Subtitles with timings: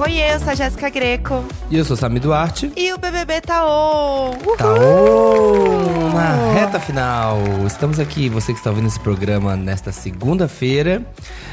[0.00, 1.44] Oi, eu sou a Jéssica Greco.
[1.68, 2.72] E eu sou Sami Duarte.
[2.76, 4.30] E o BBB tá on!
[4.30, 4.56] Uhul!
[4.56, 6.12] Tá on!
[6.14, 7.38] Na reta final.
[7.66, 11.04] Estamos aqui, você que está ouvindo esse programa nesta segunda-feira.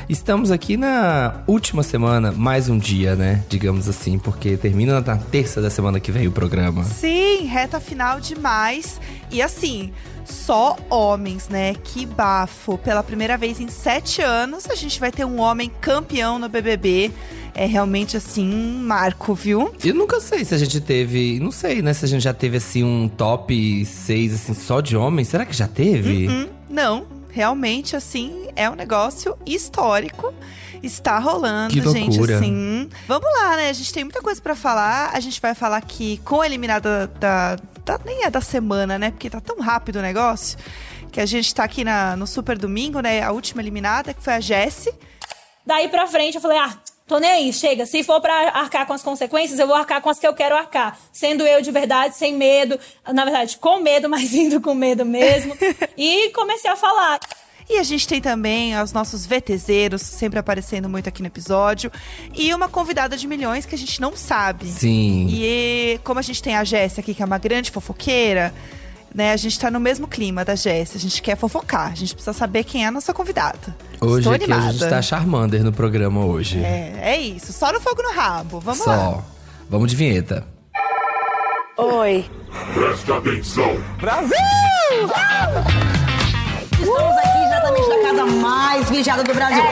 [0.08, 3.44] Estamos aqui na última semana, mais um dia, né?
[3.50, 6.84] Digamos assim, porque termina na terça da semana que vem o programa.
[6.84, 9.02] Sim, reta final demais.
[9.32, 9.92] E assim,
[10.24, 11.74] só homens, né?
[11.84, 12.78] Que bafo.
[12.78, 17.12] Pela primeira vez em sete anos, a gente vai ter um homem campeão no BBB.
[17.58, 19.74] É realmente, assim, um marco, viu?
[19.84, 21.40] Eu nunca sei se a gente teve.
[21.40, 21.94] Não sei, né?
[21.94, 25.30] Se a gente já teve, assim, um top 6, assim, só de homens.
[25.30, 26.28] Será que já teve?
[26.28, 26.50] Uhum.
[26.70, 30.34] Não, realmente, assim, é um negócio histórico.
[30.84, 32.90] Está rolando, Que gente, assim.
[33.08, 33.70] Vamos lá, né?
[33.70, 35.12] A gente tem muita coisa pra falar.
[35.14, 37.64] A gente vai falar aqui com a eliminada da, da-
[38.04, 39.12] Nem é da semana, né?
[39.12, 40.58] Porque tá tão rápido o negócio.
[41.12, 43.22] Que a gente tá aqui na, no Super Domingo, né?
[43.22, 44.94] A última eliminada, que foi a Jessie.
[45.66, 46.78] Daí pra frente eu falei, ah,
[47.08, 47.86] tô nem aí, chega.
[47.86, 50.56] Se for pra arcar com as consequências, eu vou arcar com as que eu quero
[50.56, 50.98] arcar.
[51.12, 52.80] Sendo eu de verdade, sem medo.
[53.14, 55.56] Na verdade, com medo, mas indo com medo mesmo.
[55.98, 57.20] e comecei a falar.
[57.70, 61.92] E a gente tem também os nossos VTZeros, sempre aparecendo muito aqui no episódio.
[62.34, 64.68] E uma convidada de milhões que a gente não sabe.
[64.68, 65.28] Sim.
[65.32, 68.54] E como a gente tem a Jéssica aqui, que é uma grande fofoqueira,
[69.14, 69.32] né?
[69.32, 70.98] A gente tá no mesmo clima da Jéssica.
[70.98, 71.92] A gente quer fofocar.
[71.92, 73.76] A gente precisa saber quem é a nossa convidada.
[74.00, 74.70] Hoje Estou aqui animada.
[74.70, 76.60] a gente tá Charmander no programa hoje.
[76.64, 77.52] É, é isso.
[77.52, 78.60] Só no fogo no rabo.
[78.60, 78.92] Vamos Só.
[78.92, 79.24] lá.
[79.70, 80.46] Vamos de vinheta.
[81.78, 82.26] Oi.
[82.74, 83.72] Preste atenção.
[86.72, 87.15] Estamos
[88.24, 89.64] mais vigiada do Brasil.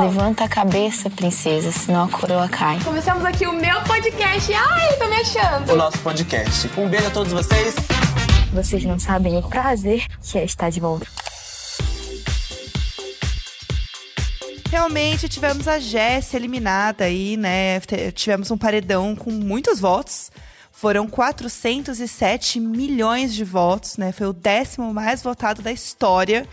[0.00, 2.80] Levanta a cabeça, princesa, senão a coroa cai.
[2.82, 4.52] Começamos aqui o meu podcast.
[4.52, 5.72] Ai, tô me achando.
[5.72, 6.70] o nosso podcast.
[6.76, 7.74] Um beijo a todos vocês.
[8.52, 11.06] Vocês não sabem o prazer que é estar de volta.
[14.70, 17.78] Realmente tivemos a Jéssica eliminada aí, né?
[18.14, 20.30] Tivemos um paredão com muitos votos.
[20.72, 24.10] Foram 407 milhões de votos, né?
[24.10, 26.48] Foi o décimo mais votado da história.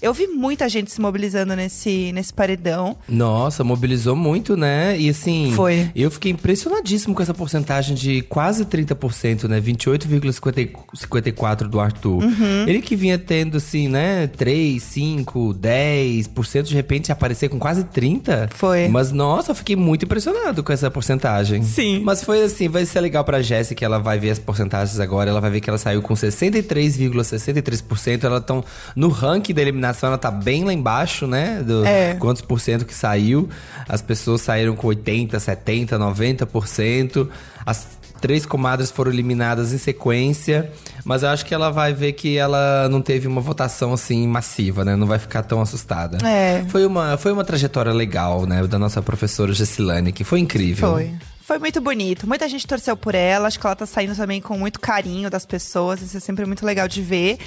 [0.00, 2.96] Eu vi muita gente se mobilizando nesse, nesse paredão.
[3.08, 4.98] Nossa, mobilizou muito, né?
[4.98, 5.90] E assim, Foi.
[5.94, 9.60] eu fiquei impressionadíssimo com essa porcentagem de quase 30%, né?
[9.60, 12.22] 28,54% do Arthur.
[12.22, 12.64] Uhum.
[12.66, 14.26] Ele que vinha tendo, assim, né?
[14.26, 18.50] 3, 5, 10%, de repente aparecer com quase 30%.
[18.50, 18.88] Foi.
[18.88, 21.62] Mas, nossa, eu fiquei muito impressionado com essa porcentagem.
[21.62, 22.02] Sim.
[22.04, 25.40] Mas foi assim, vai ser legal pra Jéssica, ela vai ver as porcentagens agora, ela
[25.40, 28.24] vai ver que ela saiu com 63,63%.
[28.24, 28.64] Ela tão
[28.94, 31.62] no ranking da eliminação, ela tá bem lá embaixo, né?
[31.64, 32.14] Do É.
[32.14, 33.48] quantos por cento que saiu.
[33.88, 37.28] As pessoas saíram com 80, 70, 90%.
[37.64, 40.70] As três comadres foram eliminadas em sequência.
[41.04, 44.84] Mas eu acho que ela vai ver que ela não teve uma votação assim massiva,
[44.84, 44.96] né?
[44.96, 46.18] Não vai ficar tão assustada.
[46.26, 46.64] É.
[46.68, 48.66] Foi uma, foi uma trajetória legal, né?
[48.66, 50.92] Da nossa professora Gessilane, que foi incrível.
[50.92, 51.12] Foi.
[51.46, 52.26] Foi muito bonito.
[52.26, 53.46] Muita gente torceu por ela.
[53.46, 56.02] Acho que ela tá saindo também com muito carinho das pessoas.
[56.02, 57.38] Isso é sempre muito legal de ver.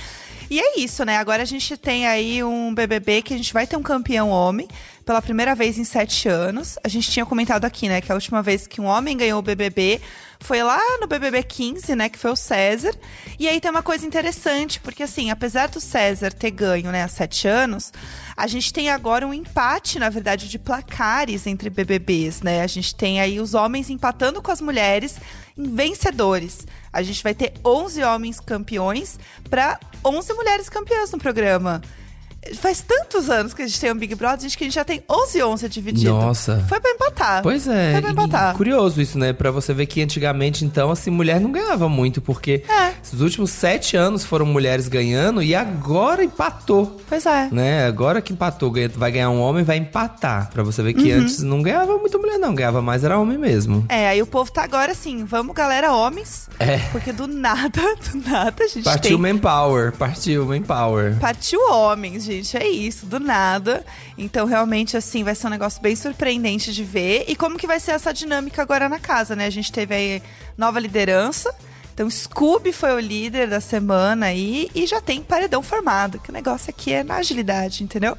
[0.50, 1.18] E é isso, né?
[1.18, 4.70] Agora a gente tem aí um BBB que a gente vai ter um campeão homem
[5.10, 6.78] pela primeira vez em sete anos.
[6.84, 8.00] A gente tinha comentado aqui, né?
[8.00, 10.00] Que a última vez que um homem ganhou o BBB
[10.40, 12.10] foi lá no BBB 15, né?
[12.10, 12.94] Que foi o César.
[13.40, 17.08] E aí tem uma coisa interessante, porque assim, apesar do César ter ganho, né, há
[17.08, 17.92] sete anos,
[18.38, 22.62] a gente tem agora um empate, na verdade, de placares entre BBBs, né?
[22.62, 25.16] A gente tem aí os homens empatando com as mulheres
[25.58, 26.68] em vencedores.
[26.94, 29.18] A gente vai ter 11 homens campeões
[29.50, 31.82] para 11 mulheres campeãs no programa.
[32.56, 34.86] Faz tantos anos que a gente tem um Big Brother, gente, que a gente já
[34.86, 36.12] tem 11 11 dividido.
[36.12, 36.64] Nossa.
[36.68, 37.42] Foi pra empatar.
[37.44, 38.54] Pois é, Foi pra empatar.
[38.54, 39.34] e curioso isso, né?
[39.34, 42.94] Pra você ver que antigamente, então, assim, mulher não ganhava muito, porque É.
[43.14, 47.00] os últimos sete anos foram mulheres ganhando e agora empatou.
[47.08, 47.50] Pois é.
[47.52, 47.86] Né?
[47.86, 50.50] Agora que empatou, vai ganhar um homem, vai empatar.
[50.52, 51.22] Pra você ver que Uhum.
[51.22, 52.54] antes não ganhava muito mulher, não.
[52.56, 53.86] Ganhava mais, era homem mesmo.
[53.90, 56.78] É, aí o povo tá agora assim, vamos galera homens, É.
[56.92, 59.34] porque do nada, do nada a gente Partiu tem...
[59.34, 61.18] Manpower, partiu Manpower.
[61.20, 63.86] Partiu homens, gente, é isso, do nada.
[64.18, 67.26] Então, realmente, assim, vai ser um negócio bem surpreendente de ver.
[67.28, 69.46] E como que vai ser essa dinâmica agora na casa, né?
[69.46, 70.24] A gente teve aí
[70.58, 71.54] nova liderança.
[71.94, 76.20] Então, Scooby foi o líder da semana aí e já tem paredão formado.
[76.20, 78.18] Que o negócio aqui é na agilidade, entendeu?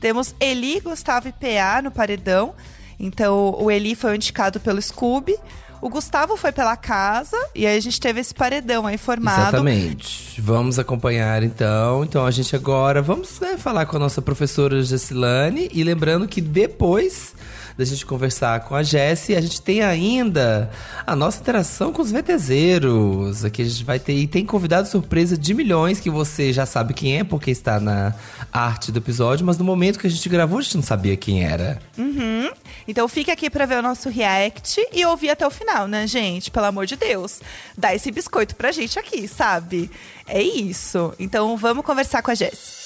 [0.00, 2.54] Temos Eli, Gustavo e PA no paredão.
[2.98, 5.36] Então, o Eli foi indicado pelo Scooby.
[5.80, 7.36] O Gustavo foi pela casa.
[7.54, 9.40] E aí a gente teve esse paredão aí formado.
[9.40, 10.40] Exatamente.
[10.40, 12.04] Vamos acompanhar então.
[12.04, 16.40] Então a gente agora vamos né, falar com a nossa professora Gessilane e lembrando que
[16.40, 17.34] depois
[17.78, 20.68] da gente conversar com a Jessie, a gente tem ainda
[21.06, 23.44] a nossa interação com os VTZeros.
[23.44, 26.92] Aqui a gente vai ter e tem convidado surpresa de milhões que você já sabe
[26.92, 28.12] quem é porque está na
[28.52, 31.44] arte do episódio, mas no momento que a gente gravou a gente não sabia quem
[31.44, 31.78] era.
[31.96, 32.50] Uhum.
[32.88, 36.50] Então fique aqui pra ver o nosso react e ouvir até o final, né, gente?
[36.50, 37.40] Pelo amor de Deus.
[37.76, 39.88] Dá esse biscoito pra gente aqui, sabe?
[40.26, 41.14] É isso.
[41.16, 42.76] Então vamos conversar com a Jess.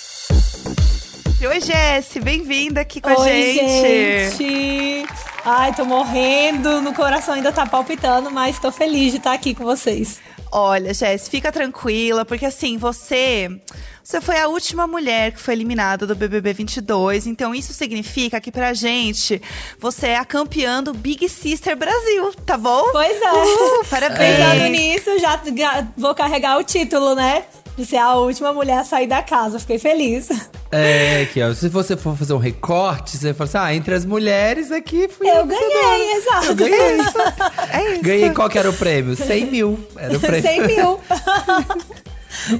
[1.44, 4.38] Oi, Jess, bem-vinda aqui com a Oi, gente.
[4.38, 5.06] gente.
[5.44, 9.64] Ai, tô morrendo, no coração ainda tá palpitando, mas tô feliz de estar aqui com
[9.64, 10.20] vocês.
[10.52, 13.48] Olha, Jess, fica tranquila, porque assim, você.
[14.04, 18.52] Você foi a última mulher que foi eliminada do BBB 22, então isso significa que
[18.52, 19.42] pra gente
[19.80, 22.84] você é a campeã do Big Sister Brasil, tá bom?
[22.92, 23.84] Pois é.
[23.90, 24.36] Parabéns.
[24.36, 25.40] Pensando nisso, já
[25.96, 27.44] vou carregar o título, né?
[27.76, 29.58] De ser a última mulher a sair da casa.
[29.58, 30.28] Fiquei feliz.
[30.72, 31.52] É, aqui, ó.
[31.52, 35.28] Se você for fazer um recorte, você fala assim: ah, entre as mulheres aqui fui
[35.28, 36.46] a Eu ganhei, exato.
[36.46, 36.80] Eu ganhei.
[36.80, 36.96] É
[37.92, 38.02] isso.
[38.02, 39.14] Ganhei qual que era o prêmio?
[39.14, 39.78] 100 mil.
[39.96, 40.42] Era o prêmio.
[40.42, 41.00] 100 mil.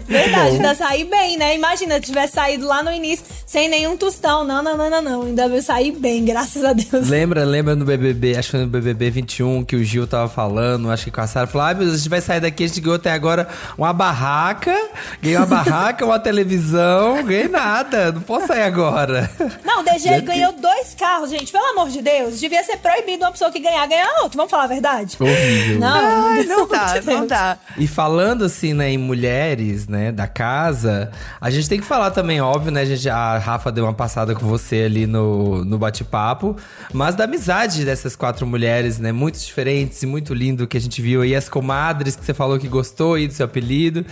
[0.07, 1.55] Verdade, ainda saí bem, né?
[1.55, 4.45] Imagina, eu tivesse saído lá no início sem nenhum tostão.
[4.45, 5.23] Não, não, não, não, não.
[5.23, 7.09] Ainda eu saí bem, graças a Deus.
[7.09, 10.91] Lembra, lembra no BBB, acho que foi no BBB 21 que o Gil tava falando,
[10.91, 12.67] acho que com a Sarah falou: ah, meu Deus, a gente vai sair daqui, a
[12.67, 14.75] gente ganhou até agora uma barraca,
[15.21, 19.31] ganhei uma barraca, uma televisão, ganhei nada, não posso sair agora.
[19.65, 21.53] Não, o DG ganhou dois carros, gente.
[21.53, 22.41] Pelo amor de Deus.
[22.41, 24.37] Devia ser proibido uma pessoa que ganhar, ganhar outro.
[24.37, 25.17] Vamos falar a verdade?
[25.19, 25.79] Horrível.
[25.79, 27.59] Não, Ai, não pelo dá, de não dá.
[27.77, 31.11] E falando assim, né, em mulheres, né, da casa,
[31.41, 34.35] a gente tem que falar também, óbvio, né, a, gente, a Rafa deu uma passada
[34.35, 36.57] com você ali no, no bate-papo,
[36.93, 41.01] mas da amizade dessas quatro mulheres, né, muito diferentes e muito lindo que a gente
[41.01, 44.05] viu aí, as comadres que você falou que gostou aí do seu apelido,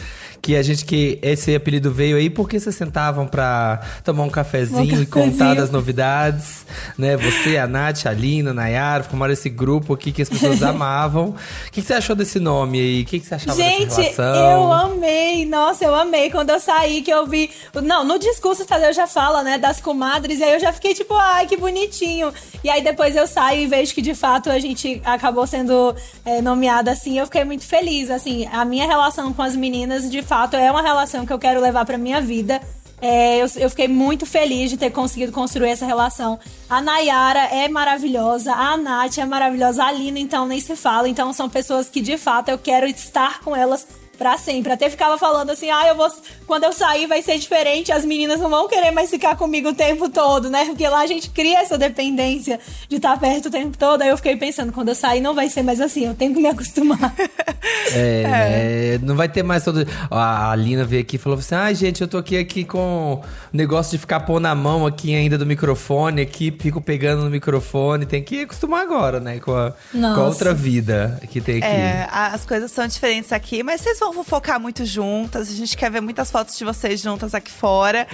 [0.42, 4.98] que a gente, que esse apelido veio aí porque vocês sentavam pra tomar um cafezinho
[4.98, 5.54] Um e contar cafezinho.
[5.56, 6.66] das novidades,
[6.96, 10.62] né, você, a Nath, a Lina, a Nayara, formaram esse grupo aqui que as pessoas
[10.64, 11.30] amavam.
[11.30, 13.02] O que, que você achou desse nome aí?
[13.02, 15.44] O que, que você achava Gente, eu amei.
[15.50, 17.50] Nossa, eu amei quando eu saí, que eu vi.
[17.82, 21.12] Não, no discurso Tadeu já fala, né, das comadres, e aí eu já fiquei tipo,
[21.14, 22.32] ai, que bonitinho.
[22.62, 25.92] E aí depois eu saio e vejo que de fato a gente acabou sendo
[26.24, 27.18] é, nomeada assim.
[27.18, 28.10] Eu fiquei muito feliz.
[28.10, 31.60] Assim, a minha relação com as meninas, de fato, é uma relação que eu quero
[31.60, 32.60] levar pra minha vida.
[33.02, 36.38] É, eu, eu fiquei muito feliz de ter conseguido construir essa relação.
[36.68, 41.08] A Nayara é maravilhosa, a Nath é maravilhosa, a Lina, então, nem se fala.
[41.08, 43.84] Então, são pessoas que, de fato, eu quero estar com elas
[44.20, 44.70] pra sempre.
[44.70, 46.06] Até ficava falando assim, ah, eu vou.
[46.46, 49.74] Quando eu sair vai ser diferente, as meninas não vão querer mais ficar comigo o
[49.74, 50.66] tempo todo, né?
[50.66, 54.02] Porque lá a gente cria essa dependência de estar perto o tempo todo.
[54.02, 56.40] Aí eu fiquei pensando, quando eu sair não vai ser mais assim, eu tenho que
[56.40, 57.14] me acostumar.
[57.92, 58.98] É, né?
[59.02, 59.84] Não vai ter mais todo.
[60.10, 63.24] A Lina veio aqui e falou assim: ai, gente, eu tô aqui, aqui com o
[63.52, 68.06] negócio de ficar pôr na mão aqui ainda do microfone, aqui, fico pegando no microfone.
[68.06, 69.40] Tem que acostumar agora, né?
[69.40, 71.66] Com a, com a outra vida que tem aqui.
[71.66, 75.48] É, as coisas são diferentes aqui, mas vocês vão focar muito juntas.
[75.48, 78.06] A gente quer ver muitas fotos de vocês juntas aqui fora.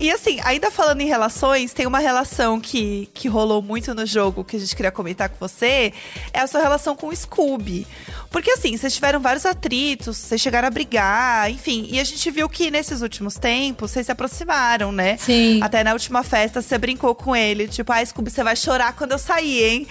[0.00, 4.44] E assim, ainda falando em relações, tem uma relação que, que rolou muito no jogo
[4.44, 5.92] que a gente queria comentar com você.
[6.32, 7.86] É a sua relação com o Scooby.
[8.32, 11.88] Porque assim, vocês tiveram vários atritos, vocês chegaram a brigar, enfim.
[11.90, 15.16] E a gente viu que nesses últimos tempos vocês se aproximaram, né?
[15.18, 15.60] Sim.
[15.62, 17.66] Até na última festa você brincou com ele.
[17.66, 19.88] Tipo, ah, Scooby, você vai chorar quando eu sair, hein?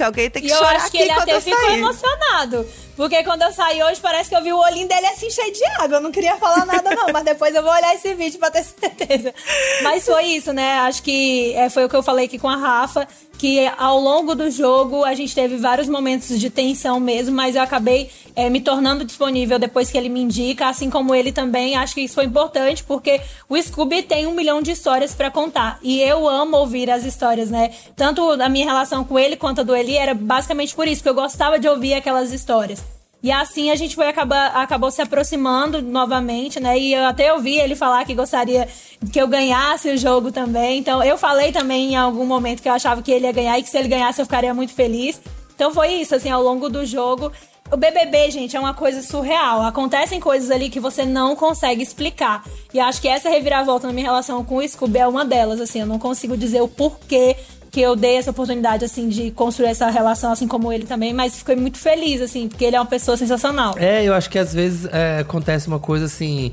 [0.00, 2.66] Porque alguém tem que E eu chorar acho que ele quando até eu ficou emocionado.
[2.96, 5.64] Porque quando eu saí hoje, parece que eu vi o olhinho dele assim cheio de
[5.78, 5.96] água.
[5.96, 7.06] Eu não queria falar nada, não.
[7.12, 9.34] mas depois eu vou olhar esse vídeo pra ter certeza.
[9.82, 10.80] Mas foi isso, né?
[10.80, 13.06] Acho que é, foi o que eu falei aqui com a Rafa.
[13.38, 17.62] Que ao longo do jogo a gente teve vários momentos de tensão mesmo, mas eu
[17.62, 21.74] acabei é, me tornando disponível depois que ele me indica, assim como ele também.
[21.74, 25.78] Acho que isso foi importante, porque o Scooby tem um milhão de histórias pra contar.
[25.82, 27.70] E eu amo ouvir as histórias, né?
[27.96, 31.10] Tanto a minha relação com ele quanto a do Eli era basicamente por isso, porque
[31.10, 32.82] eu gostava de ouvir aquelas histórias.
[33.22, 36.78] E assim a gente foi acabar, acabou se aproximando novamente, né?
[36.78, 38.66] E eu até ouvi ele falar que gostaria
[39.12, 40.78] que eu ganhasse o jogo também.
[40.78, 43.62] Então eu falei também em algum momento que eu achava que ele ia ganhar e
[43.62, 45.20] que se ele ganhasse eu ficaria muito feliz.
[45.54, 47.30] Então foi isso, assim, ao longo do jogo.
[47.70, 49.60] O BBB, gente, é uma coisa surreal.
[49.62, 52.42] Acontecem coisas ali que você não consegue explicar.
[52.72, 55.80] E acho que essa reviravolta na minha relação com o Scooby é uma delas, assim.
[55.80, 57.36] Eu não consigo dizer o porquê
[57.70, 61.12] que eu dei essa oportunidade, assim, de construir essa relação, assim como ele também.
[61.12, 63.74] Mas fiquei muito feliz, assim, porque ele é uma pessoa sensacional.
[63.78, 66.52] É, eu acho que às vezes é, acontece uma coisa assim.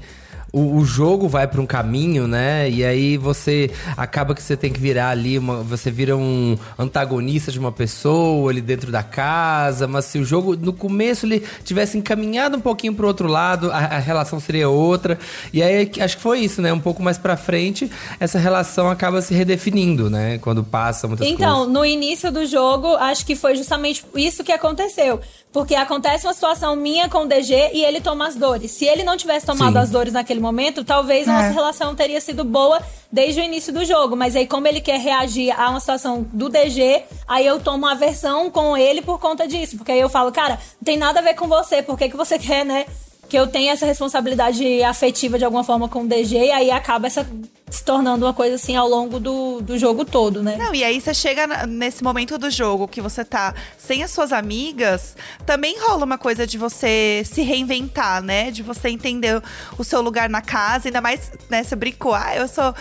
[0.54, 2.70] O, o jogo vai pra um caminho, né?
[2.70, 7.52] E aí você acaba que você tem que virar ali, uma- você vira um antagonista
[7.52, 9.88] de uma pessoa ali dentro da casa.
[9.88, 13.78] Mas se o jogo no começo ele tivesse encaminhado um pouquinho pro outro lado, a,
[13.78, 15.20] a relação seria outra.
[15.52, 16.72] E aí acho que foi isso, né?
[16.72, 17.90] Um pouco mais pra frente,
[18.20, 20.38] essa relação acaba se redefinindo, né?
[20.40, 21.74] Quando passa muitas Então, coisas.
[21.74, 25.20] no início do jogo, acho que foi justamente isso que aconteceu.
[25.52, 28.70] Porque acontece uma situação minha com o DG e ele toma as dores.
[28.72, 29.80] Se ele não tivesse tomado Sim.
[29.80, 31.52] as dores naquele naquele momento, talvez a nossa É.
[31.52, 32.80] relação teria sido boa
[33.12, 34.16] desde o início do jogo.
[34.16, 38.50] Mas aí, como ele quer reagir a uma situação do DG, aí eu tomo aversão
[38.50, 39.78] com ele por conta disso.
[39.78, 42.18] Porque aí eu falo, cara, não tem nada a ver com você, por que, que
[42.18, 42.86] você quer, né?
[43.30, 47.08] Que eu tenha essa responsabilidade afetiva de alguma forma com o DG, e aí acaba
[47.08, 47.28] essa,
[47.70, 50.56] se tornando uma coisa assim ao longo do, do jogo todo, né?
[50.58, 54.32] Não, e aí você chega nesse momento do jogo que você tá sem as suas
[54.32, 58.52] amigas, também rola uma coisa de você se reinventar, né?
[58.52, 59.42] De você entender
[59.78, 61.62] o seu lugar na casa, ainda mais, né?
[61.62, 62.74] Você brincou, ah, eu sou.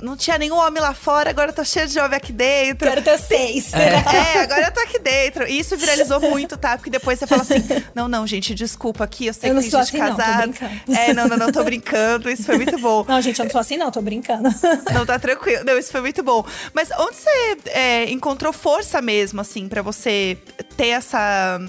[0.00, 2.88] Não tinha nenhum homem lá fora, agora eu tô cheio de homem aqui dentro.
[2.88, 3.72] Quero ter seis.
[3.74, 5.46] É, agora eu tô aqui dentro.
[5.48, 6.76] E isso viralizou muito, tá?
[6.76, 7.62] Porque depois você fala assim:
[7.94, 10.16] não, não, gente, desculpa aqui, eu sei Eu que não tem gente assim, não, tô
[10.16, 10.42] casada.
[10.42, 10.98] brincando.
[10.98, 12.28] é, não, não, não, tô brincando.
[12.28, 13.04] Isso foi muito bom.
[13.06, 14.31] Não, gente, eu não sou assim, não, tô brincando.
[14.92, 15.64] Não, tá tranquilo.
[15.64, 16.44] Não, isso foi muito bom.
[16.72, 20.38] Mas onde você é, encontrou força mesmo, assim, pra você
[20.76, 21.60] ter essa.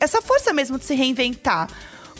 [0.00, 1.68] Essa força mesmo de se reinventar?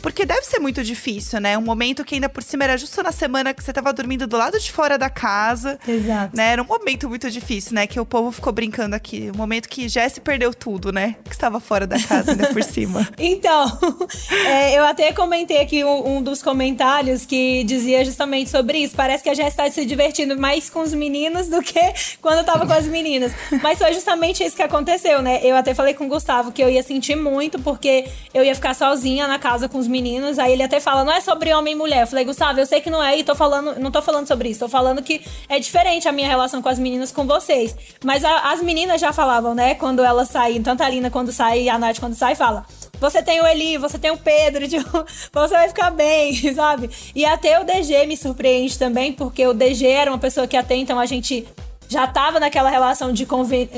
[0.05, 1.57] Porque deve ser muito difícil, né?
[1.57, 4.37] Um momento que ainda por cima era justo na semana que você tava dormindo do
[4.37, 5.79] lado de fora da casa.
[5.87, 6.37] Exato.
[6.37, 6.51] Né?
[6.51, 7.87] Era um momento muito difícil, né?
[7.87, 9.31] Que o povo ficou brincando aqui.
[9.33, 11.15] O momento que Jesse perdeu tudo, né?
[11.23, 13.09] Que estava fora da casa ainda por cima.
[13.17, 13.65] Então,
[14.45, 18.95] é, eu até comentei aqui um, um dos comentários que dizia justamente sobre isso.
[18.95, 21.81] Parece que a Jess está se divertindo mais com os meninos do que
[22.21, 23.31] quando eu tava com as meninas.
[23.63, 25.39] Mas foi justamente isso que aconteceu, né?
[25.43, 28.75] Eu até falei com o Gustavo que eu ia sentir muito, porque eu ia ficar
[28.75, 29.94] sozinha na casa com os meninos.
[30.39, 32.01] Aí ele até fala, não é sobre homem e mulher.
[32.01, 34.49] Eu falei, Gustavo, eu sei que não é, e tô falando, não tô falando sobre
[34.49, 34.59] isso.
[34.59, 37.75] Tô falando que é diferente a minha relação com as meninas com vocês.
[38.03, 39.75] Mas a- as meninas já falavam, né?
[39.75, 42.65] Quando elas saem, tanto a Lina quando sai e a Nath quando sai, fala.
[42.99, 44.89] Você tem o Eli, você tem o Pedro, tipo,
[45.33, 46.89] você vai ficar bem, sabe?
[47.13, 50.75] E até o DG me surpreende também, porque o DG era uma pessoa que até
[50.75, 51.45] então a gente
[51.87, 53.27] já tava naquela relação de,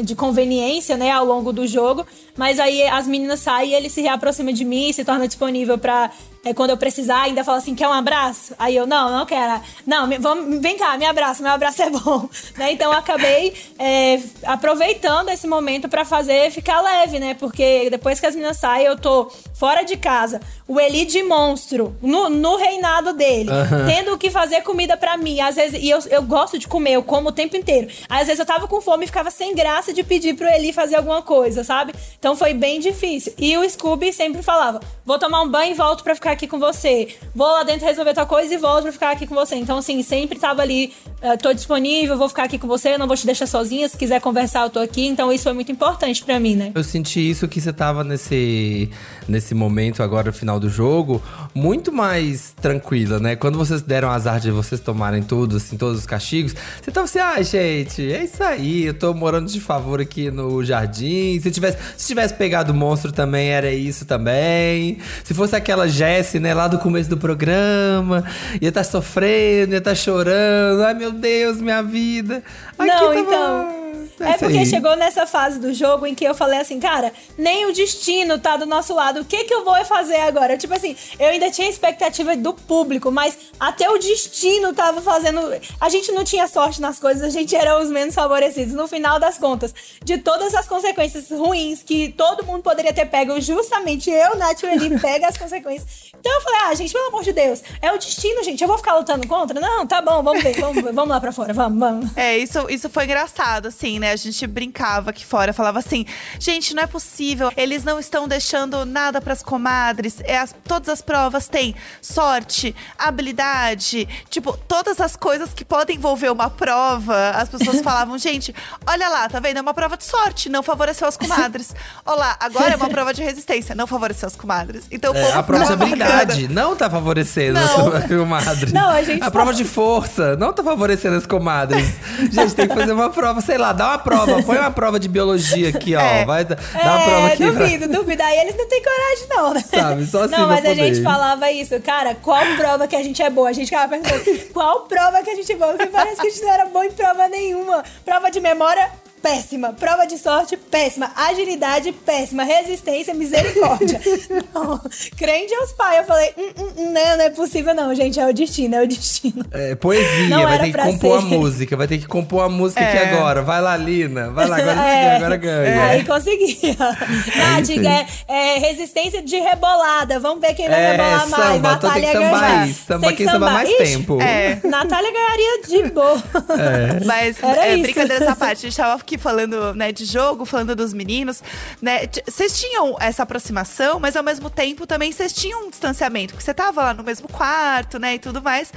[0.03, 2.05] de conveniência, né, ao longo do jogo.
[2.37, 6.11] Mas aí as meninas saem e ele se reaproxima de mim, se torna disponível pra.
[6.45, 8.53] é, quando eu precisar, ainda fala assim: quer um abraço?
[8.59, 9.59] Aí eu, não, não quero.
[9.85, 12.29] Não, me- vamos, vem cá, me abraça, meu abraço é bom.
[12.57, 12.71] né?
[12.71, 17.33] Então eu acabei é, aproveitando esse momento pra fazer ficar leve, né?
[17.33, 20.39] Porque depois que as meninas saem, eu tô fora de casa.
[20.67, 23.49] O Eli de monstro, no, no reinado dele,
[23.87, 25.39] tendo que fazer comida pra mim.
[25.39, 27.87] Às vezes, e eu, eu gosto de comer, eu como o tempo inteiro.
[28.09, 30.95] Às vezes eu tava com fome e ficava sem graça de pedir pro Eli fazer
[30.97, 31.93] alguma coisa, sabe?
[32.19, 33.33] Então foi bem difícil.
[33.37, 36.59] E o Scooby sempre falava: vou tomar um banho e volto pra ficar aqui com
[36.59, 37.15] você.
[37.33, 39.55] Vou lá dentro resolver tua coisa e volto pra ficar aqui com você.
[39.55, 43.15] Então, assim, sempre tava ali, eh, tô disponível, vou ficar aqui com você, não vou
[43.15, 43.87] te deixar sozinha.
[43.87, 45.05] Se quiser conversar, eu tô aqui.
[45.07, 46.71] Então, isso foi muito importante pra mim, né?
[46.75, 48.89] Eu senti isso que você tava nesse,
[49.27, 51.21] nesse momento agora, final do jogo,
[51.53, 53.35] muito mais tranquila, né?
[53.35, 57.19] Quando vocês deram azar de vocês tomarem tudo, assim, todos os castigos, você tava assim,
[57.19, 61.39] ah, gente, é isso aí, eu tô morando de favor aqui no jardim.
[61.39, 64.97] Se tivesse, se tivesse pegado o monstro também, era isso também.
[65.23, 68.23] Se fosse aquela Jessie, né, lá do começo do programa,
[68.61, 70.83] ia estar sofrendo, ia estar chorando.
[70.83, 72.41] Ai, meu Deus, minha vida.
[72.77, 73.86] Aqui Não, tava- então.
[74.19, 74.65] É isso porque aí.
[74.65, 78.57] chegou nessa fase do jogo em que eu falei assim, cara, nem o destino tá
[78.57, 79.21] do nosso lado.
[79.21, 80.57] O que que eu vou fazer agora?
[80.57, 85.39] Tipo assim, eu ainda tinha expectativa do público, mas até o destino tava fazendo.
[85.79, 88.73] A gente não tinha sorte nas coisas, a gente era os menos favorecidos.
[88.73, 93.39] No final das contas, de todas as consequências ruins que todo mundo poderia ter pego,
[93.39, 96.11] justamente eu, Nath e Eli, pega as consequências.
[96.19, 98.61] Então eu falei, ah, gente, pelo amor de Deus, é o destino, gente.
[98.61, 99.59] Eu vou ficar lutando contra?
[99.59, 102.17] Não, tá bom, vamos ver, vamos, vamos lá pra fora, vamos, vamos.
[102.17, 104.06] É, isso, isso foi engraçado, assim, né?
[104.11, 106.05] A gente brincava aqui fora, falava assim:
[106.39, 110.17] gente, não é possível, eles não estão deixando nada pras comadres.
[110.23, 116.29] É as- todas as provas têm sorte, habilidade, tipo, todas as coisas que podem envolver
[116.31, 117.31] uma prova.
[117.31, 118.53] As pessoas falavam, gente,
[118.85, 119.57] olha lá, tá vendo?
[119.57, 121.75] É uma prova de sorte, não favoreceu as comadres.
[122.05, 124.85] Olha lá, agora é uma prova de resistência, não favoreceu as comadres.
[124.91, 127.93] Então, o É, a prova de habilidade não tá favorecendo Não.
[127.93, 128.71] as comadres.
[128.73, 131.87] Não, a gente prova de força não tá favorecendo as comadres.
[132.31, 135.07] gente, tem que fazer uma prova, sei lá, dá uma prova, põe uma prova de
[135.07, 135.99] biologia aqui, ó.
[136.07, 136.25] É.
[136.25, 137.37] Vai, dá uma prova É, aqui.
[137.37, 138.23] pra- duvido, duvido.
[138.23, 139.63] Aí eles não têm coragem, não, né?
[139.69, 143.21] Sabe, só assim Não, mas a gente falava isso, cara, qual prova que a gente
[143.21, 143.49] é boa?
[143.49, 144.23] A gente ficava perguntando,
[144.53, 145.73] qual prova que a gente é boa?
[145.73, 147.83] Porque parece que a gente não era bom em prova nenhuma.
[148.05, 148.89] Prova de memória,
[149.21, 149.73] péssima.
[149.73, 151.11] Prova de sorte, péssima.
[151.15, 152.43] Agilidade, péssima.
[152.43, 153.99] Resistência, misericórdia.
[154.53, 154.79] não.
[155.17, 155.97] Crente aos pais.
[155.99, 158.19] Eu falei, hum, hum, hum, não, não é possível não, gente.
[158.19, 159.45] É o destino, é o destino.
[159.51, 161.25] É, poesia, Não vai era ter que pra compor ser.
[161.25, 163.09] a música, vai ter que compor a música aqui É.
[163.13, 163.41] agora.
[163.41, 164.29] Vai lá, Lina.
[164.31, 165.83] Vai lá, agora, É, agora ganha.
[165.87, 166.75] Aí conseguia.
[166.77, 167.85] Nath, isso aí.
[167.87, 170.19] é, é resistência de rebolada.
[170.19, 171.43] Vamos ver quem vai É, rebolar mais.
[171.53, 172.61] samba, tem que Natália ganhar.
[172.61, 172.73] aí.
[172.73, 174.21] Samba quem samba mais Ixi, tempo.
[174.21, 174.59] É.
[174.63, 176.23] Natália ganharia de boa.
[176.57, 177.05] É.
[177.05, 177.81] Mas, é, isso.
[177.83, 181.41] brincadeiras à parte, a gente tava aqui falando, né, de jogo, falando dos meninos,
[181.81, 182.01] né?
[182.25, 186.53] Vocês tinham essa aproximação, mas ao mesmo tempo também vocês tinham um distanciamento, porque você
[186.53, 188.73] tava lá no mesmo quarto, né, e tudo mais.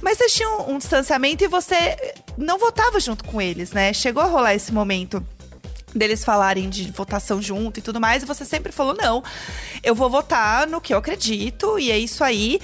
[0.00, 3.92] Mas vocês tinham um distanciamento e você não votava junto com eles, né?
[3.92, 5.26] Chegou a rolar esse momento
[5.94, 9.22] deles falarem de votação junto e tudo mais, e você sempre falou: não,
[9.82, 12.60] eu vou votar no que eu acredito, e é isso aí.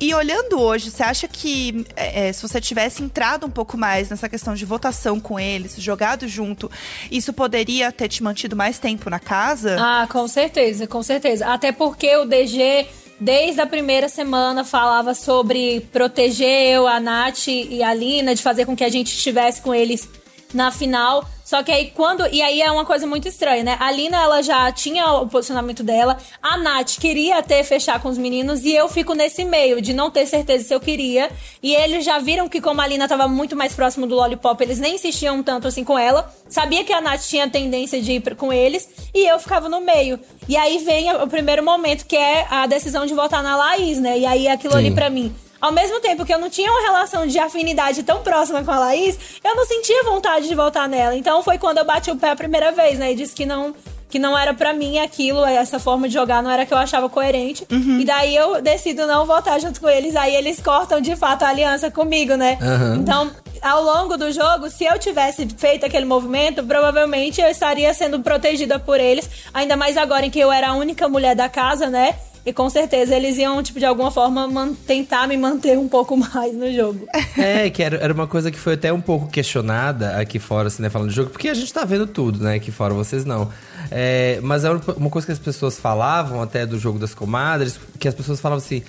[0.00, 4.10] E olhando hoje, você acha que é, é, se você tivesse entrado um pouco mais
[4.10, 6.70] nessa questão de votação com eles, jogado junto,
[7.10, 9.76] isso poderia ter te mantido mais tempo na casa?
[9.78, 11.46] Ah, com certeza, com certeza.
[11.46, 12.86] Até porque o DG,
[13.20, 18.66] desde a primeira semana, falava sobre proteger eu, a Nath e a Lina, de fazer
[18.66, 20.08] com que a gente estivesse com eles
[20.52, 21.28] na final.
[21.52, 22.26] Só que aí quando.
[22.28, 23.76] E aí é uma coisa muito estranha, né?
[23.78, 26.16] A Lina, ela já tinha o posicionamento dela.
[26.42, 28.64] A Nath queria até fechar com os meninos.
[28.64, 31.30] E eu fico nesse meio, de não ter certeza se eu queria.
[31.62, 34.78] E eles já viram que, como a Lina tava muito mais próximo do Lollipop, eles
[34.78, 36.34] nem insistiam tanto assim com ela.
[36.48, 38.88] Sabia que a Nath tinha tendência de ir com eles.
[39.12, 40.18] E eu ficava no meio.
[40.48, 44.18] E aí vem o primeiro momento, que é a decisão de votar na Laís, né?
[44.20, 44.94] E aí aquilo ali Sim.
[44.94, 45.34] pra mim.
[45.62, 48.80] Ao mesmo tempo que eu não tinha uma relação de afinidade tão próxima com a
[48.80, 51.14] Laís, eu não sentia vontade de voltar nela.
[51.16, 53.12] Então foi quando eu bati o pé a primeira vez, né?
[53.12, 53.72] E disse que não
[54.10, 57.08] que não era pra mim aquilo, essa forma de jogar não era que eu achava
[57.08, 57.66] coerente.
[57.70, 61.48] E daí eu decido não votar junto com eles, aí eles cortam de fato a
[61.48, 62.58] aliança comigo, né?
[62.60, 62.96] Aham.
[62.96, 63.30] Então,
[63.62, 68.78] ao longo do jogo, se eu tivesse feito aquele movimento, provavelmente eu estaria sendo protegida
[68.78, 72.14] por eles, ainda mais agora em que eu era a única mulher da casa, né?
[72.44, 74.48] E com certeza eles iam, tipo, de alguma forma
[74.86, 77.06] tentar me manter um pouco mais no jogo.
[77.38, 80.82] É, que era, era uma coisa que foi até um pouco questionada aqui fora, assim,
[80.82, 83.50] né, falando de jogo, porque a gente tá vendo tudo, né, aqui fora, vocês não.
[83.90, 88.08] É, mas era uma coisa que as pessoas falavam até do jogo das comadres, que
[88.08, 88.82] as pessoas falavam assim.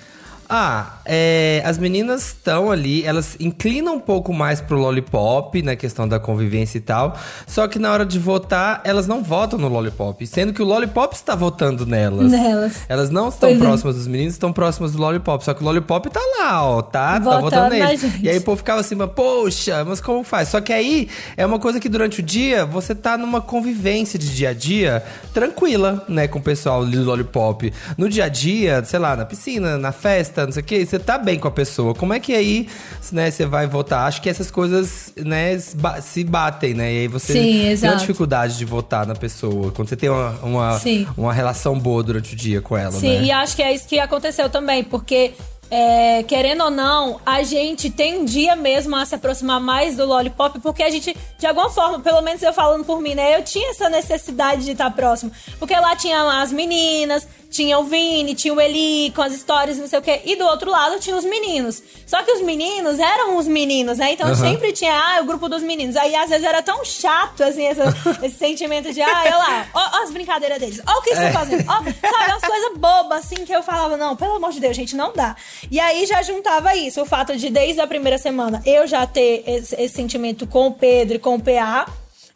[0.48, 6.06] Ah, é, as meninas estão ali, elas inclinam um pouco mais pro lollipop, na questão
[6.06, 7.16] da convivência e tal.
[7.46, 10.26] Só que na hora de votar, elas não votam no lollipop.
[10.26, 12.30] Sendo que o lollipop está votando nelas.
[12.30, 12.82] Nelas.
[12.88, 13.64] Elas não estão Pois é.
[13.64, 15.44] próximas dos meninos, estão próximas do lollipop.
[15.44, 17.14] Só que o lollipop tá lá, ó, tá?
[17.14, 17.96] tá Votando votando na nele.
[17.96, 18.22] gente.
[18.24, 20.48] E aí o povo ficava assim, mas poxa, mas como faz?
[20.48, 24.34] Só que aí é uma coisa que durante o dia você tá numa convivência de
[24.34, 27.72] dia a dia tranquila, né, com o pessoal do Lollipop.
[27.98, 30.98] No dia a dia, sei lá, na piscina, na festa, não sei o que, você
[30.98, 31.94] tá bem com a pessoa.
[31.94, 32.68] Como é que aí,
[33.12, 34.06] né, você vai votar?
[34.08, 36.92] Acho que essas coisas, né, se ba- se batem, né?
[36.92, 37.92] E aí você Sim, tem exato.
[37.94, 39.70] uma dificuldade de votar na pessoa.
[39.72, 40.80] Quando você tem uma, uma,
[41.16, 43.24] uma relação boa durante o dia com ela, Sim, né?
[43.24, 45.32] e acho que é isso que aconteceu também, porque,
[45.70, 50.82] é, querendo ou não, a gente tendia mesmo a se aproximar mais do Lollipop, porque
[50.82, 53.88] a gente, de alguma forma, pelo menos eu falando por mim, né, eu tinha essa
[53.88, 55.32] necessidade de estar próximo.
[55.58, 59.86] Porque lá tinha as meninas, tinha o Vini, tinha o Eli com as histórias, não
[59.86, 61.80] sei o quê, e do outro lado tinha os meninos.
[62.04, 64.12] Só que os meninos eram os meninos, né?
[64.12, 64.34] Então Aham.
[64.34, 65.94] sempre tinha, ah, o grupo dos meninos.
[65.96, 67.84] Aí às vezes era tão chato, assim, essa-
[68.26, 71.22] esse sentimento de, ah, olha lá, ó, ó as brincadeiras deles, ó o que eles
[71.22, 71.74] estão fazendo, ó,
[72.10, 75.12] sabe, umas coisas bobas, assim, que eu falava, não, pelo amor de Deus, gente, não
[75.12, 75.36] dá.
[75.70, 79.44] E aí já juntava isso, o fato de, desde a primeira semana, eu já ter
[79.46, 81.86] esse, esse sentimento com o Pedro e com o PA.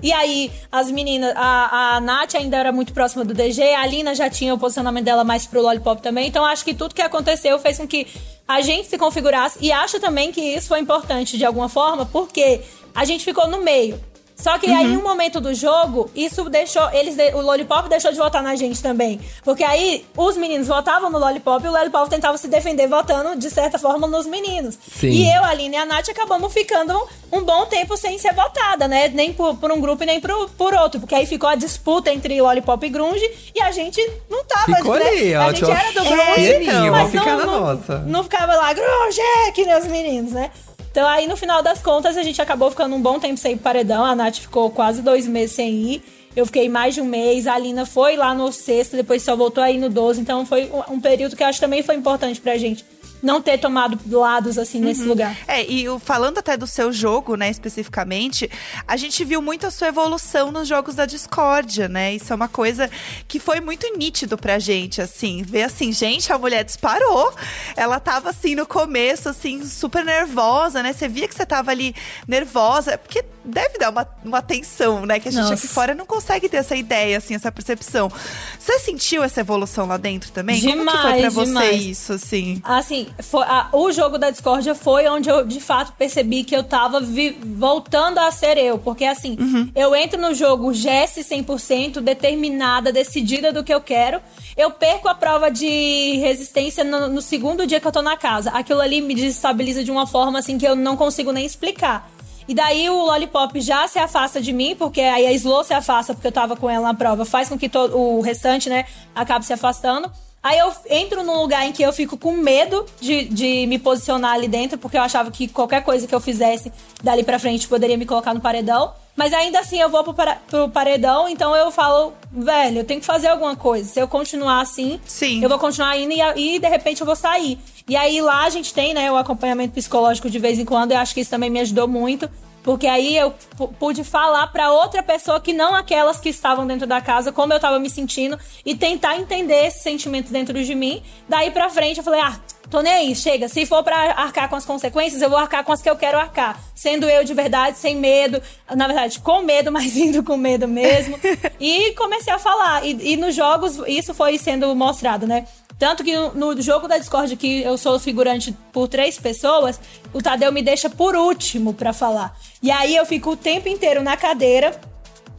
[0.00, 4.14] E aí, as meninas, a, a Nath ainda era muito próxima do DG, a Alina
[4.14, 6.28] já tinha o posicionamento dela mais pro Lollipop também.
[6.28, 8.06] Então, acho que tudo que aconteceu fez com que
[8.46, 9.58] a gente se configurasse.
[9.60, 12.60] E acho também que isso foi importante de alguma forma, porque
[12.94, 14.00] a gente ficou no meio.
[14.38, 16.88] Só que aí, em um momento do jogo, isso deixou.
[16.92, 19.20] Eles, o Lollipop deixou de votar na gente também.
[19.42, 23.50] Porque aí os meninos votavam no Lollipop e o Lollipop tentava se defender votando, de
[23.50, 24.78] certa forma, nos meninos.
[24.96, 25.08] Sim.
[25.08, 26.96] E eu, a Aline e a Nath acabamos ficando
[27.32, 29.08] um bom tempo sem ser votada, né?
[29.08, 31.00] Nem por, por um grupo e nem por, por outro.
[31.00, 34.76] Porque aí ficou a disputa entre Lollipop e Grunge e a gente não tava.
[34.76, 35.08] Ficou né?
[35.08, 37.60] ali, ó, A gente era do é, Grunge, pianinho, mas vamos ficar não, na não,
[37.60, 37.98] nossa.
[38.06, 40.52] não ficava lá, Grunge, é, que nem os meninos, né?
[40.90, 44.04] Então aí, no final das contas, a gente acabou ficando um bom tempo sem paredão.
[44.04, 46.02] A Nath ficou quase dois meses sem ir.
[46.34, 47.46] Eu fiquei mais de um mês.
[47.46, 50.20] A Alina foi lá no sexto, depois só voltou aí no 12.
[50.20, 52.84] Então foi um- um período que eu acho que também foi importante pra gente
[53.22, 55.36] não ter tomado lados assim nesse lugar.
[55.46, 58.50] É, e falando até do seu jogo, né, especificamente,
[58.86, 62.14] a gente viu muito a sua evolução nos jogos da discórdia, né?
[62.14, 62.90] Isso é uma coisa
[63.26, 65.42] que foi muito nítido pra gente, assim.
[65.42, 67.32] Ver assim, gente, a mulher disparou.
[67.76, 70.92] Ela tava assim no começo, assim, super nervosa, né?
[70.92, 71.94] Você via que você tava ali
[72.26, 75.18] nervosa, porque deve dar uma, uma tensão, né?
[75.18, 75.54] Que a gente Nossa.
[75.54, 78.10] aqui fora não consegue ter essa ideia, assim, essa percepção.
[78.58, 80.60] Você sentiu essa evolução lá dentro também?
[80.60, 81.84] Como que foi pra Demais, você demais.
[81.84, 82.60] isso, assim?
[82.64, 86.62] Assim, foi- a- o jogo da discórdia foi onde eu de fato percebi que eu
[86.62, 88.78] tava vi- voltando a ser eu.
[88.78, 89.36] Porque assim,
[89.74, 94.20] eu entro no jogo Jesse 100%, determinada, decidida do que eu quero.
[94.56, 98.50] Eu perco a prova de resistência no, no segundo dia que eu tô na casa.
[98.50, 102.10] Aquilo ali me desestabiliza de uma forma assim que eu não consigo nem explicar.
[102.48, 106.14] E daí o Lollipop já se afasta de mim, porque aí a Slow se afasta
[106.14, 109.44] porque eu tava com ela na prova, faz com que todo, o restante, né, acabe
[109.44, 110.10] se afastando.
[110.42, 114.34] Aí eu entro num lugar em que eu fico com medo de, de me posicionar
[114.34, 116.72] ali dentro, porque eu achava que qualquer coisa que eu fizesse
[117.02, 118.92] dali pra frente poderia me colocar no paredão.
[119.16, 123.00] Mas ainda assim eu vou pro, para, pro paredão, então eu falo, velho, eu tenho
[123.00, 123.88] que fazer alguma coisa.
[123.88, 125.42] Se eu continuar assim, Sim.
[125.42, 127.58] eu vou continuar indo e, e de repente eu vou sair.
[127.88, 130.98] E aí lá a gente tem, né, o acompanhamento psicológico de vez em quando, eu
[130.98, 132.30] acho que isso também me ajudou muito.
[132.68, 136.86] Porque aí eu pu- pude falar pra outra pessoa que não aquelas que estavam dentro
[136.86, 141.02] da casa, como eu tava me sentindo e tentar entender esse sentimento dentro de mim.
[141.26, 143.48] Daí pra frente eu falei: "Ah, tô nem aí, chega.
[143.48, 146.18] Se for pra arcar com as consequências, eu vou arcar com as que eu quero
[146.18, 148.38] arcar, sendo eu de verdade, sem medo,
[148.76, 151.18] na verdade, com medo, mas indo com medo mesmo".
[151.58, 155.46] e comecei a falar e, e nos jogos isso foi sendo mostrado, né?
[155.78, 159.80] Tanto que no, jogo da Discord, que eu sou figurante por três pessoas,
[160.12, 162.36] o Tadeu me deixa por último pra falar.
[162.60, 164.78] E aí eu fico o tempo inteiro na cadeira,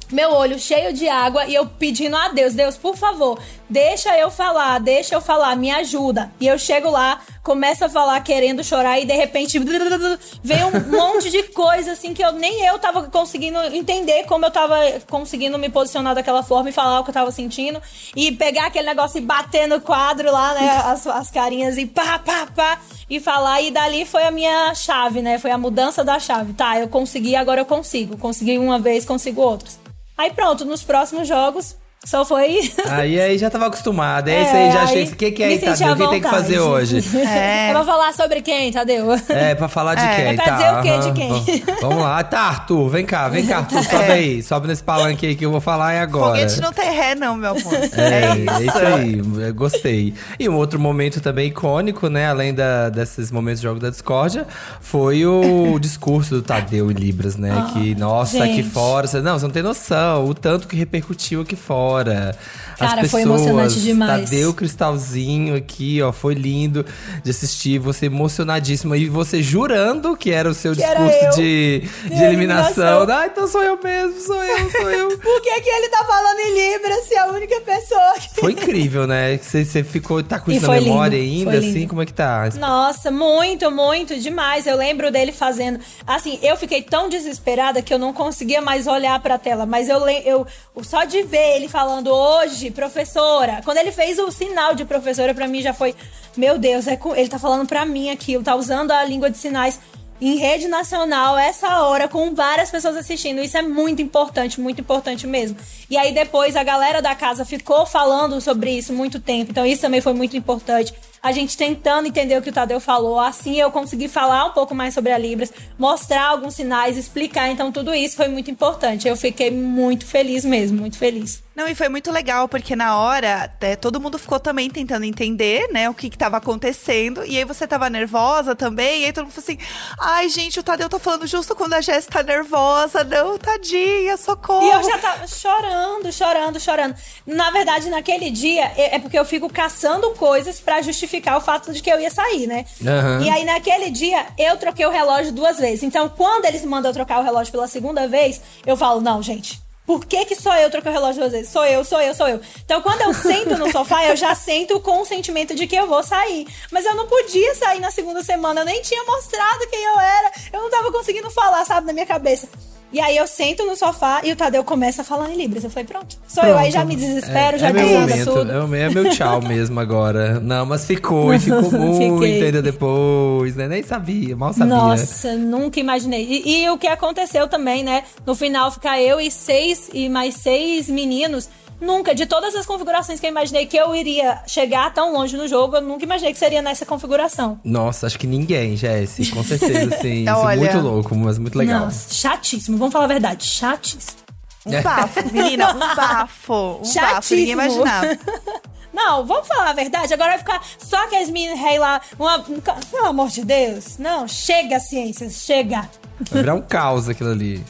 [0.09, 4.31] meu olho cheio de água e eu pedindo a Deus, Deus, por favor, deixa eu
[4.31, 6.31] falar, deixa eu falar, me ajuda.
[6.39, 11.29] E eu chego lá, começo a falar querendo chorar e de repente vem um monte
[11.29, 14.75] de coisa assim que eu nem eu tava conseguindo entender como eu tava
[15.07, 17.81] conseguindo me posicionar daquela forma e falar o que eu tava sentindo
[18.15, 22.19] e pegar aquele negócio e bater no quadro lá, né, as, as carinhas e pá,
[22.19, 22.79] pá, pá
[23.09, 25.39] e falar e dali foi a minha chave, né?
[25.39, 26.53] Foi a mudança da chave.
[26.53, 28.15] Tá, eu consegui, agora eu consigo.
[28.17, 29.79] Consegui uma vez, consigo outras.
[30.15, 31.75] Aí pronto, nos próximos jogos
[32.09, 32.71] só foi.
[32.89, 34.31] Aí, aí já tava acostumada.
[34.31, 35.03] É, É, isso aí já achei.
[35.03, 35.93] O que, que é aí, Tadeu?
[35.93, 37.03] O que tem que fazer hoje?
[37.29, 37.69] É.
[37.69, 39.07] Eu vou falar sobre quem, Tadeu?
[39.29, 40.25] É, pra falar de É, quem?
[40.25, 41.29] é pra tá, dizer o quê de quem?
[41.65, 42.23] Vamos, vamos lá.
[42.23, 44.41] Tá, Arthur, vem cá, vem cá, Arthur, sobe aí.
[44.43, 46.35] Sobe nesse palanque aí que eu vou falar é agora.
[46.39, 47.73] Foguete não tem ré, não, meu amor.
[47.73, 50.13] É, é isso aí, gostei.
[50.39, 52.27] E um outro momento também icônico, né?
[52.29, 54.47] Além da, desses momentos de jogo da discórdia,
[54.81, 57.69] foi o discurso do Tadeu em Libras, né?
[57.73, 58.69] que, nossa, aqui gente.
[58.69, 59.05] fora.
[59.05, 61.98] Você, não, você não tem noção o tanto que repercutiu aqui fora.
[62.07, 64.29] As Cara, foi pessoas, emocionante demais.
[64.29, 66.85] Tadeu Cristalzinho aqui, ó, foi lindo
[67.23, 67.77] de assistir.
[67.79, 72.83] Você emocionadíssima e você jurando que era o seu Que discurso de, de De eliminação.
[73.03, 73.17] eliminação.
[73.19, 75.17] Ah, então sou eu mesmo, sou eu, sou eu.
[75.19, 78.39] Por que, que ele tá falando em Libras se é a única pessoa que.
[78.39, 79.37] Foi incrível, né?
[79.37, 81.87] Você, você ficou, tá com isso na foi memória lindo, ainda, foi assim?
[81.87, 82.49] Como é que tá?
[82.57, 84.65] Nossa, muito, muito demais.
[84.65, 85.79] Eu lembro dele fazendo.
[86.07, 89.65] Assim, eu fiquei tão desesperada que eu não conseguia mais olhar pra tela.
[89.65, 90.47] Mas eu, eu
[90.81, 93.61] só de ver ele falando hoje, professora.
[93.63, 95.95] Quando ele fez o sinal de professora, pra mim já foi.
[96.35, 99.37] Meu Deus, é com- ele tá falando pra mim aquilo, tá usando a língua de
[99.37, 99.79] sinais.
[100.21, 103.39] Em rede nacional, essa hora, com várias pessoas assistindo.
[103.41, 105.55] Isso é muito importante, muito importante mesmo.
[105.89, 109.51] E aí, depois, a galera da casa ficou falando sobre isso muito tempo.
[109.51, 113.19] Então, isso também foi muito importante a gente tentando entender o que o Tadeu falou.
[113.19, 117.49] Assim eu consegui falar um pouco mais sobre a Libras, mostrar alguns sinais, explicar.
[117.49, 119.07] Então tudo isso foi muito importante.
[119.07, 121.43] Eu fiquei muito feliz mesmo, muito feliz.
[121.59, 125.67] Não, e foi muito legal, porque na hora, é, todo mundo ficou também tentando entender,
[125.73, 127.25] né, o que que tava acontecendo.
[127.25, 129.57] E aí você tava nervosa também, e aí todo mundo falou assim:
[129.99, 133.03] ai, gente, o Tadeu tá falando justo quando a Jéssica tá nervosa.
[133.03, 134.63] Não, tadinha, socorro.
[134.63, 136.95] E eu já tava chorando, chorando, chorando.
[137.27, 141.73] Na verdade, naquele dia, é é porque eu fico caçando coisas pra justificar o fato
[141.73, 142.63] de que eu ia sair, né?
[142.87, 143.21] Aham.
[143.21, 145.83] E aí, naquele dia, eu troquei o relógio duas vezes.
[145.83, 149.61] Então, quando eles mandam eu trocar o relógio pela segunda vez, eu falo, não, gente.
[149.89, 151.51] Por que, que só eu troquei o relógio duas vezes?
[151.51, 152.39] Sou eu, sou eu, sou eu.
[152.63, 155.87] Então, quando eu sento no sofá, eu já sento com o sentimento de que eu
[155.87, 156.45] vou sair.
[156.71, 158.61] Mas eu não podia sair na segunda semana.
[158.61, 160.31] Eu nem tinha mostrado quem eu era.
[160.53, 162.47] Eu não tava conseguindo falar, sabe, na minha cabeça.
[162.91, 165.63] E aí eu sento no sofá e o Tadeu começa a falar em Libras.
[165.63, 166.17] Eu falei, pronto.
[166.27, 166.57] Sou eu.
[166.57, 168.51] Aí já me desespero, é, já é meu momento, tudo.
[168.51, 170.39] É, o meu- é meu tchau mesmo agora.
[170.39, 173.67] Não, mas ficou, e ficou muito ainda depois, né?
[173.67, 174.73] Nem sabia, mal sabia.
[174.75, 176.25] Nossa, nunca imaginei.
[176.25, 178.03] E, e o que aconteceu também, né?
[178.25, 181.47] No final ficar eu e seis e mais seis meninos.
[181.79, 185.47] Nunca, de todas as configurações que eu imaginei que eu iria chegar tão longe no
[185.47, 187.59] jogo, eu nunca imaginei que seria nessa configuração.
[187.63, 189.31] Nossa, acho que ninguém, Jesse.
[189.31, 190.21] Com certeza, sim.
[190.21, 190.59] Isso é Olha.
[190.73, 191.85] muito louco, mas muito legal.
[191.85, 192.77] Nossa, chatíssimo.
[192.77, 194.19] Vamos falar a verdade, chatíssimo.
[194.65, 196.53] Um bafo, menina, um bafo.
[196.53, 197.37] Um bafo, Chatíssimo.
[197.39, 198.07] ninguém imaginava.
[198.93, 200.13] Não, vamos falar a verdade.
[200.13, 202.01] Agora vai ficar só que as meninas rei lá.
[202.19, 203.97] Uma, um pelo amor de Deus.
[203.97, 205.89] Não, chega, ciências, chega.
[206.31, 207.63] Vai virar um caos aquilo ali.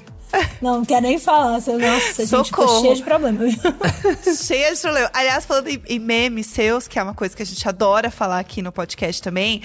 [0.62, 1.52] Não, não quero nem falar.
[1.54, 2.82] Nossa, gente, ficou Socorro.
[2.82, 3.54] cheio de problemas.
[4.46, 5.10] Cheia de problema.
[5.14, 8.40] Aliás, falando em, em memes seus, que é uma coisa que a gente adora falar
[8.40, 9.62] aqui no podcast também,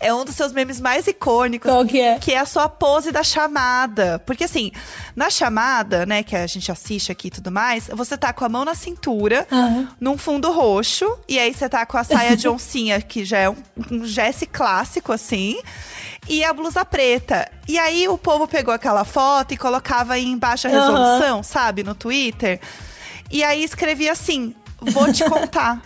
[0.00, 1.70] é um dos seus memes mais icônicos.
[1.70, 2.18] Qual que é?
[2.18, 4.18] Que é a sua pose da chamada.
[4.26, 4.72] Porque assim,
[5.14, 8.48] na chamada, né, que a gente assiste aqui e tudo mais, você tá com a
[8.48, 9.88] mão na cintura, Aham.
[10.00, 13.50] num fundo roxo, e aí você tá com a saia de oncinha, que já é
[13.50, 13.56] um,
[13.90, 15.58] um Jesse clássico, assim,
[16.28, 17.50] e a blusa preta.
[17.66, 22.60] E aí o povo pegou aquela foto e colocava em baixa resolução, sabe, no Twitter.
[23.30, 25.82] E aí escrevia assim: vou te contar.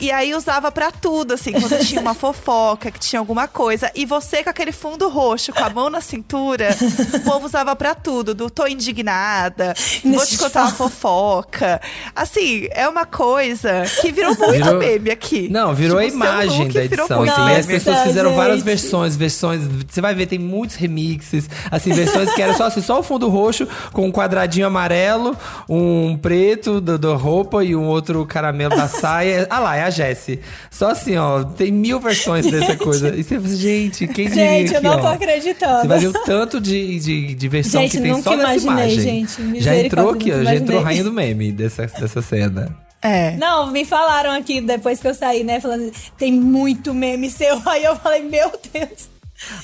[0.00, 3.90] E aí usava pra tudo, assim, quando tinha uma fofoca, que tinha alguma coisa.
[3.94, 6.76] E você com aquele fundo roxo, com a mão na cintura,
[7.14, 8.34] o povo usava pra tudo.
[8.34, 9.72] Do tô indignada,
[10.04, 11.80] vou te contar uma fofoca.
[12.14, 15.48] Assim, é uma coisa que virou muito Virou- meme aqui.
[15.48, 17.18] Não, virou Tipo, a imagem da virou edição.
[17.18, 17.78] muito Assim, e as meme.
[17.78, 18.64] pessoas Nossa, fizeram várias gente.
[18.66, 19.60] versões, versões.
[19.88, 21.48] Você vai ver, tem muitos remixes.
[21.70, 25.36] Assim, versões que era só assim, só o fundo roxo, com um quadradinho amarelo,
[25.68, 29.46] um preto da da roupa e um outro caramelo da saia.
[29.50, 30.40] Ah lá, é a Jessie.
[30.70, 33.14] Só assim, ó, tem mil versões dessa coisa.
[33.14, 35.12] E você fala, gente, quem diria Gente, eu não tô ó?
[35.12, 35.82] acreditando.
[35.82, 38.94] Você vai ver o tanto de, de, de versão Gente, que tem nunca só imaginei,
[38.94, 39.00] imagem.
[39.00, 39.60] gente.
[39.60, 40.42] já entrou aqui, ó.
[40.42, 42.74] Já entrou rainha do meme dessa, dessa cena.
[43.02, 43.36] É.
[43.36, 45.60] Não, me falaram aqui depois que eu saí, né?
[45.60, 47.60] Falando, tem muito meme seu.
[47.66, 49.13] Aí eu falei, meu Deus.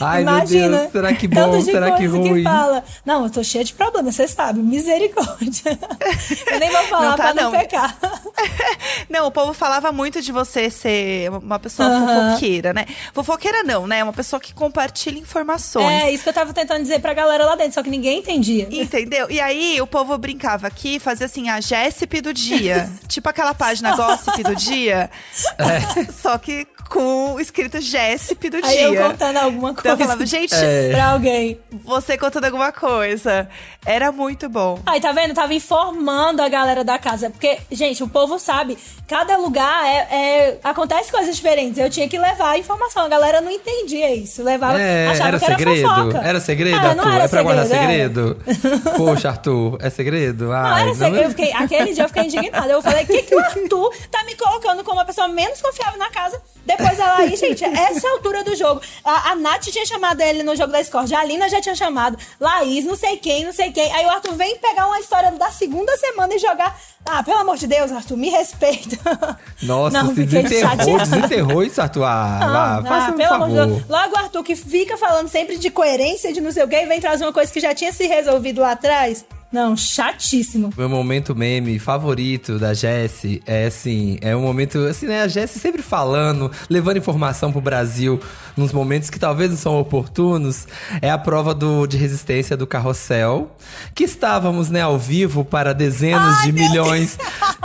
[0.00, 2.42] Ai, meu Imagina, Deus, será que tanto bom, de será que ruim?
[2.42, 2.84] fala.
[3.04, 5.78] Não, eu tô cheia de problemas, você sabe, misericórdia.
[6.50, 7.58] eu nem vou falar Não tá, pra não, não.
[7.58, 7.96] pecar.
[9.08, 12.86] Não, o povo falava muito de você ser uma pessoa fofoqueira, né?
[13.12, 14.02] Fofoqueira não, né?
[14.04, 16.04] Uma pessoa que compartilha informações.
[16.04, 18.68] É, isso que eu tava tentando dizer pra galera lá dentro, só que ninguém entendia.
[18.70, 19.28] Entendeu?
[19.30, 22.88] E aí o povo brincava aqui, fazia assim, a Jéssipe do dia.
[23.08, 25.10] tipo aquela página Gossip do dia.
[26.22, 29.08] Só que com escrito Jéssipe do Aí eu dia.
[29.10, 30.90] contando alguma Então eu coisa falava, gente, É.
[30.92, 31.58] pra alguém.
[31.84, 33.48] você contando alguma coisa.
[33.84, 34.78] Era muito bom.
[34.86, 35.32] Aí, tá vendo?
[35.34, 37.30] Tava informando a galera da casa.
[37.30, 38.76] Porque, gente, o povo sabe,
[39.08, 41.78] cada lugar é, é- acontece coisas diferentes.
[41.78, 43.04] Eu tinha que levar a informação.
[43.04, 44.42] A galera não entendia isso.
[44.42, 45.88] Levava, É, achava era que era segredo?
[45.88, 46.18] fofoca.
[46.18, 47.14] Era segredo, Ah, não Arthur?
[47.14, 48.80] era é pra guardar segredo, segredo?
[48.96, 50.44] Poxa, Arthur, é segredo?
[50.46, 51.24] Não Ai, era segredo.
[51.24, 52.72] Eu fiquei, aquele dia eu fiquei indignada.
[52.72, 55.98] Eu falei, o que, que o Arthur tá me colocando como a pessoa menos confiável
[55.98, 56.40] na casa?
[56.64, 58.80] Depois ela aí, gente, essa altura do jogo.
[59.04, 61.12] A, a Nath tinha chamado ele no jogo da Discord.
[61.14, 62.16] A Alina já tinha chamado.
[62.38, 63.92] Laís, não sei quem, não sei quem.
[63.92, 66.78] Aí o Arthur vem pegar uma história da segunda semana e jogar.
[67.04, 68.98] Ah, pelo amor de Deus, Arthur, me respeita.
[69.62, 72.04] Nossa, Não, se desenterrou, desenterrou isso, Arthur.
[72.04, 73.74] Ah, vá, Ah, faça um pelo amor de favor.
[73.76, 73.88] Deus.
[73.88, 76.86] Logo o Arthur que fica falando sempre de coerência, de não sei o quê, e
[76.86, 79.24] vem trazer uma coisa que já tinha se resolvido lá atrás.
[79.52, 80.72] Não, chatíssimo.
[80.76, 85.22] Meu momento meme favorito da Jessie é assim, é um momento assim, né?
[85.22, 88.20] A Jessie sempre falando, levando informação pro Brasil
[88.56, 90.68] nos momentos que talvez não são oportunos.
[91.02, 93.50] É a prova do, de resistência do carrossel,
[93.92, 97.18] que estávamos, né, ao vivo para dezenas de milhões.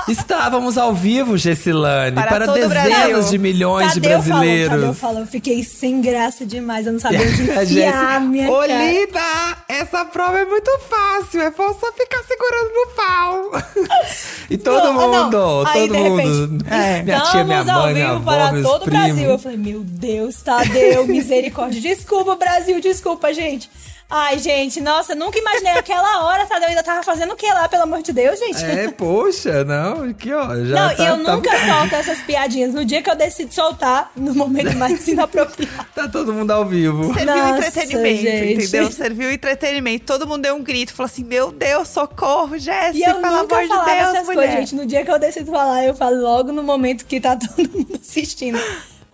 [0.08, 3.22] Estávamos ao vivo, Gessilane, Para para, o dezenas Brasil.
[3.24, 4.76] de milhões de Tadeu falou, brasileiros.
[4.76, 8.60] Tadeu falou, eu fiquei sem graça demais, eu não sabia onde enfiar a minha Ô,
[8.60, 8.92] cara.
[8.92, 9.20] Lida,
[9.68, 13.62] essa prova é muito fácil, é só ficar segurando no pau.
[14.50, 15.68] e todo Não, mundo, não.
[15.68, 16.66] Aí, todo mundo.
[16.66, 19.06] Minha Estamos tia, minha ao mãe, minha vivo avó, para meus todo o primos.
[19.08, 19.30] Brasil.
[19.30, 21.82] Eu falei, meu Deus, Tadeu, misericórdia.
[21.82, 23.70] Desculpa, Brasil, desculpa, gente.
[24.08, 27.84] Ai, gente, nossa, nunca imaginei aquela hora, Tadeu ainda tava fazendo o que lá, pelo
[27.84, 28.64] amor de Deus, gente?
[28.64, 32.72] É, poxa, não, aqui ó, já não, tá, e eu tá- nunca solto essas piadinhas.
[32.74, 35.88] No dia que eu decido soltar, no momento mais inapropriado.
[35.96, 37.14] Tá todo mundo ao vivo.
[37.16, 38.54] Serviu Nossa, entretenimento, gente.
[38.68, 38.92] entendeu?
[38.92, 40.06] Serviu entretenimento.
[40.06, 43.56] Todo mundo deu um grito, falou assim: Meu Deus, socorro, E Jéssica, eu pelo nunca
[43.56, 44.36] amor de falava Deus, essas mulher.
[44.36, 44.76] coisas, gente.
[44.76, 48.00] No dia que eu decido falar, eu falo logo no momento que tá todo mundo
[48.00, 48.60] assistindo.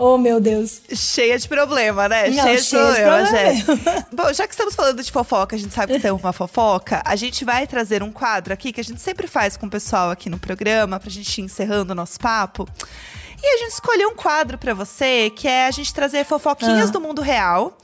[0.03, 0.81] Oh, meu Deus.
[0.95, 2.27] Cheia de problema, né?
[2.29, 3.53] Não, cheia de cheia de problema, problema.
[3.53, 4.07] Jéssica.
[4.11, 7.15] Bom, já que estamos falando de fofoca, a gente sabe que tem uma fofoca, a
[7.15, 10.27] gente vai trazer um quadro aqui que a gente sempre faz com o pessoal aqui
[10.27, 12.67] no programa, pra gente ir encerrando o nosso papo.
[13.43, 16.91] E a gente escolheu um quadro pra você, que é a gente trazer fofoquinhas Ah.
[16.93, 17.77] do mundo real.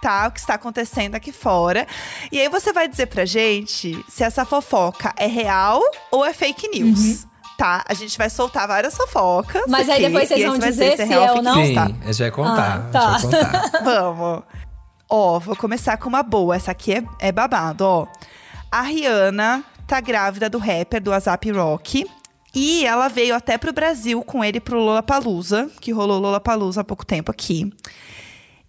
[0.00, 1.86] Tá, o que está acontecendo aqui fora.
[2.30, 5.80] E aí você vai dizer pra gente se essa fofoca é real
[6.12, 7.26] ou é fake news.
[7.56, 7.84] Tá?
[7.88, 9.62] A gente vai soltar várias fofocas.
[9.68, 11.54] Mas aí depois vocês vão dizer se é ou não?
[11.64, 11.84] Sim, tá?
[11.84, 13.10] a gente vai contar, Ah, tá.
[13.18, 13.70] vai contar.
[13.84, 14.42] Vamos.
[15.08, 16.56] Ó, vou começar com uma boa.
[16.56, 18.06] Essa aqui é, é babado, ó.
[18.72, 22.04] A Rihanna tá grávida do rapper do WhatsApp Rock.
[22.52, 27.04] E ela veio até pro Brasil com ele pro Lollapalooza, que rolou Lollapalooza há pouco
[27.04, 27.72] tempo aqui.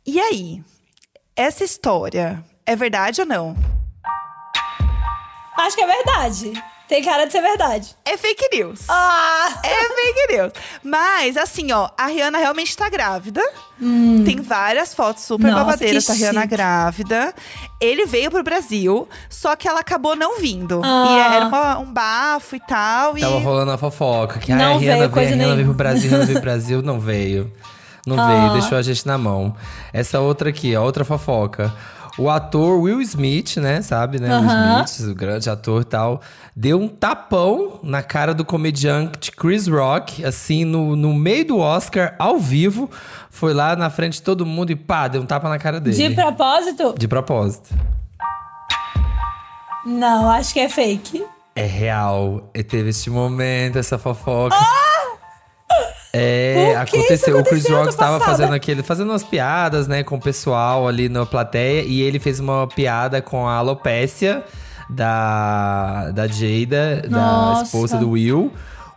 [0.05, 0.63] E aí?
[1.35, 3.55] Essa história é verdade ou não?
[5.57, 6.53] Acho que é verdade.
[6.87, 7.95] Tem cara de ser verdade.
[8.05, 8.81] É fake news.
[8.87, 9.47] Ah!
[9.63, 10.51] É fake news.
[10.83, 13.41] Mas, assim, ó, a Rihanna realmente tá grávida.
[14.23, 15.51] Tem várias fotos super Hum.
[15.51, 16.55] Nossa, babadeiras da Rihanna chique.
[16.55, 17.33] grávida.
[17.81, 20.79] Ele veio pro Brasil, só que ela acabou não vindo.
[20.83, 21.05] Ah.
[21.09, 23.15] E era uma- um bafo e tal.
[23.15, 24.39] Tava e rolando a fofoca.
[24.39, 26.81] Que Não a Rihanna veio veio, a Rihanna veio pro Brasil, Rihanna veio pro Brasil,
[26.83, 27.51] não veio.
[28.05, 28.27] Não Ah.
[28.27, 29.55] veio, deixou a gente na mão.
[29.91, 31.73] Essa outra aqui, a outra fofoca.
[32.17, 33.81] O ator Will Smith, né?
[33.81, 34.29] Sabe, né?
[34.37, 36.21] Will Smith, o grande ator e tal,
[36.55, 42.15] deu um tapão na cara do comediante Chris Rock, assim, no, no meio do Oscar,
[42.17, 42.89] ao vivo.
[43.29, 45.95] Foi lá na frente de todo mundo e pá, deu um tapa na cara dele.
[45.95, 46.95] De propósito?
[46.97, 47.69] De propósito.
[49.85, 51.25] Não, acho que é fake.
[51.55, 52.49] É real.
[52.53, 54.55] E teve este momento, essa fofoca.
[56.11, 57.15] É, Por que aconteceu.
[57.15, 57.77] isso O Chris aconteceu?
[57.77, 62.01] Rock estava fazendo aquele, fazendo umas piadas, né, com o pessoal ali na plateia e
[62.01, 64.41] ele fez uma piada com a alopécia
[64.89, 67.63] da da Jada, da Nossa.
[67.63, 68.51] esposa do Will.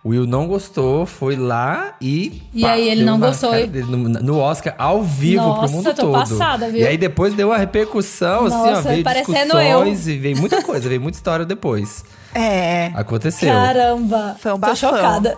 [0.04, 2.42] O Will não gostou, foi lá e.
[2.54, 6.02] E aí ele não gostou dele no, no Oscar, ao vivo pro Nossa, mundo tô
[6.02, 6.12] todo.
[6.12, 6.80] passada, viu?
[6.80, 10.62] E aí depois deu uma repercussão, assim, ó, Nossa, veio parecendo discussões e veio muita
[10.62, 12.04] coisa, veio muita história depois.
[12.32, 12.92] É.
[12.94, 13.52] Aconteceu.
[13.52, 14.36] Caramba.
[14.38, 14.76] Foi um Tô bafão.
[14.76, 15.36] chocada.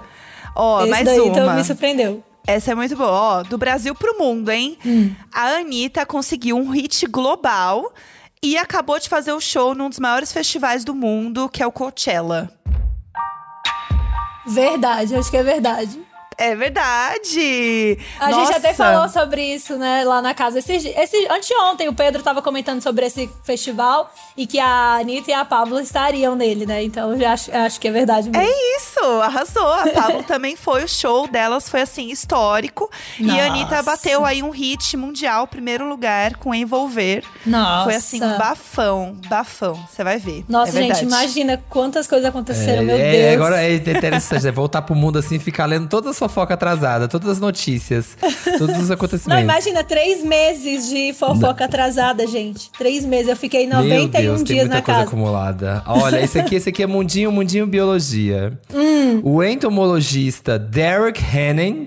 [0.55, 1.55] Ó, Esse mais daí então uma.
[1.55, 2.23] me surpreendeu.
[2.47, 3.11] Essa é muito boa.
[3.11, 4.77] Ó, do Brasil pro mundo, hein?
[4.85, 5.11] Hum.
[5.33, 7.93] A Anitta conseguiu um hit global
[8.42, 11.72] e acabou de fazer o show num dos maiores festivais do mundo, que é o
[11.72, 12.50] Coachella.
[14.46, 16.00] Verdade, acho que é verdade.
[16.40, 17.98] É verdade!
[18.18, 18.46] A Nossa.
[18.46, 20.59] gente até falou sobre isso, né, lá na casa.
[20.59, 25.35] Esse, esse, anteontem o Pedro tava comentando sobre esse festival e que a Anitta e
[25.35, 26.83] a Pablo estariam nele, né?
[26.83, 28.42] Então eu já acho, acho que é verdade mesmo.
[28.42, 29.70] É isso, arrasou.
[29.70, 32.90] A Pablo também foi, o show delas foi assim, histórico.
[33.18, 33.42] E Nossa.
[33.42, 37.22] a Anitta bateu aí um hit mundial, primeiro lugar, com Envolver.
[37.44, 37.85] Nossa.
[37.85, 39.79] Foi assim, bafão, bafão.
[39.90, 40.42] Você vai ver.
[40.48, 41.05] Nossa, é gente, verdade.
[41.05, 43.35] imagina quantas coisas aconteceram, meu é, Deus.
[43.35, 44.50] agora é interessante, né?
[44.50, 48.16] Voltar pro mundo assim, ficar lendo todas as fofocas atrasadas, todas as notícias,
[48.59, 49.43] todos os Não, acontecimentos.
[49.43, 52.71] imagina, três meses de fofoca atrasada, gente.
[52.79, 53.29] Três meses.
[53.29, 55.03] Eu fiquei Meu 91 Deus, tem dias muita na coisa casa.
[55.11, 55.83] acumulada.
[55.87, 58.59] Olha, esse aqui, esse aqui é Mundinho, Mundinho Biologia.
[58.73, 59.21] Hum.
[59.23, 61.87] O entomologista Derek Hannon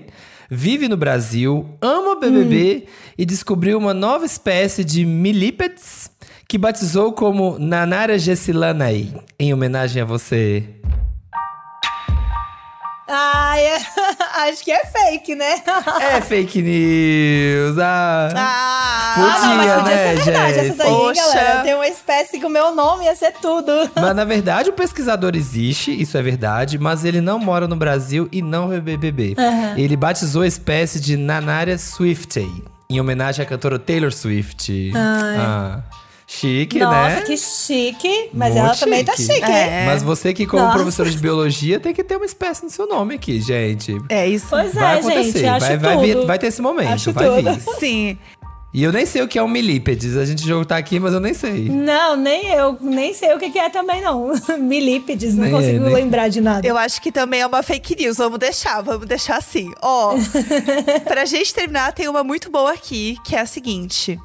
[0.50, 2.90] vive no Brasil, ama BBB Hum.
[3.18, 6.10] e descobriu uma nova espécie de milípedes
[6.46, 10.62] que batizou como Nanara gessilanae, em homenagem a você.
[13.06, 13.80] Ai, é-
[14.48, 15.62] acho que é fake, né?
[16.00, 17.78] É fake news.
[17.78, 18.30] Ah.
[18.34, 20.54] Ah, Podia, Ah, não, mas podia né, ser verdade.
[20.54, 20.66] gente?
[20.66, 21.20] Essa daí, Poxa.
[21.22, 23.70] galera, tem uma espécie que o meu nome ia ser tudo.
[23.94, 28.28] Mas na verdade o pesquisador existe, isso é verdade, mas ele não mora no Brasil
[28.32, 29.36] e não vê BBB.
[29.76, 34.92] Ele batizou a espécie de Nanaria swiftae, em homenagem à cantora Taylor Swift.
[34.96, 35.80] Ah,
[36.38, 37.22] chique, Nossa, né?
[37.22, 38.30] que chique.
[38.32, 39.32] Mas Muito ela também tá chique.
[39.34, 39.56] chique, hein?
[39.56, 39.86] É.
[39.86, 40.76] Mas você que como Nossa.
[40.76, 43.96] professor de biologia tem que ter uma espécie no seu nome aqui, gente.
[44.08, 44.46] É isso.
[44.50, 45.46] Pois vai é, acontecer, gente.
[45.46, 46.04] Acho vai, vai, tudo.
[46.06, 47.52] vir- vai ter esse momento, Acho vai tudo.
[47.52, 47.60] vir.
[47.78, 48.18] Sim.
[48.76, 50.16] E eu nem sei o que é um milípedes.
[50.16, 51.68] A gente jogo tá aqui, mas eu nem sei.
[51.68, 52.76] Não, nem eu.
[52.80, 54.32] Nem sei o que é também, não.
[54.58, 56.66] Milípedes, não Nem- consigo nem- lembrar de nada.
[56.66, 58.16] Eu acho que também é uma fake news.
[58.16, 59.70] Vamos deixar, vamos deixar assim.
[59.80, 60.16] Ó,
[61.06, 64.18] pra gente terminar, tem uma muito boa aqui, que é a seguinte.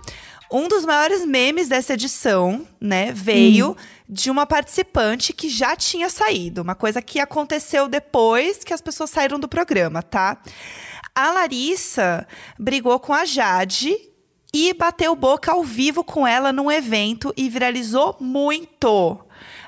[0.51, 6.63] Um dos maiores memes dessa edição, né, veio de uma participante que já tinha saído.
[6.63, 10.41] Uma coisa que aconteceu depois que as pessoas saíram do programa, tá?
[11.13, 13.95] A Larissa brigou com a Jade
[14.51, 19.19] e bateu boca ao vivo com ela num evento e viralizou muito.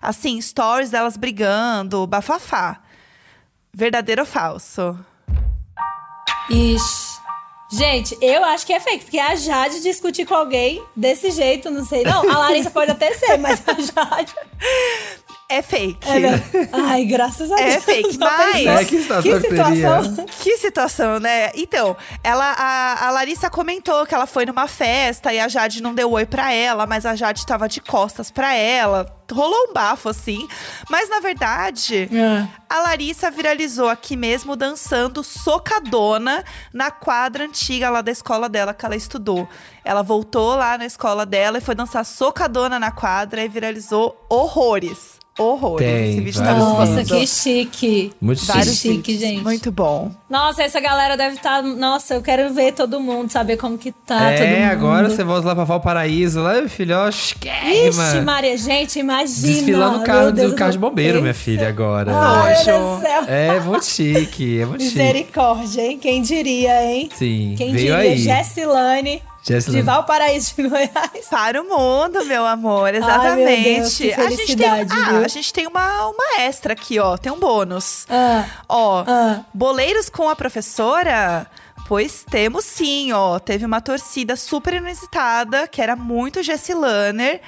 [0.01, 2.81] Assim, stories delas brigando, bafafá.
[3.71, 4.97] Verdadeiro ou falso?
[6.49, 7.10] Ixi.
[7.71, 11.85] Gente, eu acho que é fake, porque a Jade discutir com alguém desse jeito, não
[11.85, 12.03] sei.
[12.03, 14.35] Não, a Larissa pode até ser, mas a Jade.
[15.51, 15.97] É fake.
[16.09, 16.43] É, né?
[16.71, 17.67] Ai, graças a Deus.
[17.75, 18.65] É fake, mas-?
[18.65, 20.25] É, que situação que situação.
[20.41, 21.51] Que situação, né?
[21.55, 25.93] Então, ela, a, a Larissa comentou que ela foi numa festa e a Jade não
[25.93, 29.05] deu oi pra ela, mas a Jade tava de costas pra ela.
[29.31, 30.45] Rolou um bafo, assim.
[30.89, 32.45] Mas, na verdade, É.
[32.69, 38.85] a Larissa viralizou aqui mesmo dançando socadona na quadra antiga lá da escola dela que
[38.85, 39.47] ela estudou.
[39.85, 45.20] Ela voltou lá na escola dela e foi dançar socadona na quadra e viralizou horrores.
[45.41, 45.87] Horrores.
[45.87, 48.11] Tem, Esse vídeo tá Nossa, que chique.
[48.21, 48.95] Muito Vários chique.
[48.95, 49.43] chique, gente.
[49.43, 50.11] Muito bom.
[50.29, 51.61] Nossa, essa galera deve estar.
[51.61, 54.41] Nossa, eu quero ver todo mundo, saber como que tá todo mundo.
[54.41, 58.21] é, agora você volta lá pra Valparaíso, lá, meu filho, ó, Ixi, esquema.
[58.21, 59.47] Maria, gente, imagina.
[59.53, 62.11] Desfilando o Meu carro Deus do carro de bombeiro, minha filha, agora.
[62.15, 62.95] Ai, meu Deus Nojo.
[62.95, 63.23] do céu.
[63.27, 64.97] É muito chique, é muito chique.
[64.97, 65.97] Misericórdia, hein?
[65.99, 67.09] Quem diria, hein?
[67.15, 67.97] Sim, Quem veio diria?
[67.97, 68.17] aí.
[68.17, 69.81] Jessilane, Jessilane.
[69.81, 71.27] de Valparaíso de Goiás.
[71.29, 73.61] Para o mundo, meu amor, Ai, exatamente.
[73.69, 75.25] meu Deus, que a gente tem, ah, viu?
[75.25, 77.17] a gente tem uma, uma extra aqui, ó.
[77.17, 78.05] Tem um bônus.
[78.09, 79.41] Ah, Ó, Ah.
[79.53, 81.47] boleiros com a professora?
[81.87, 83.37] Pois temos sim, ó.
[83.39, 87.41] Teve uma torcida super inusitada, que era muito Jessilaner,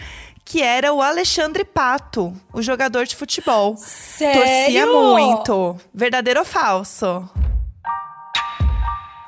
[0.44, 3.76] que era o Alexandre Pato, o jogador de futebol.
[3.78, 4.42] sério?
[4.42, 5.78] Torcia muito.
[5.94, 7.30] Verdadeiro ou falso?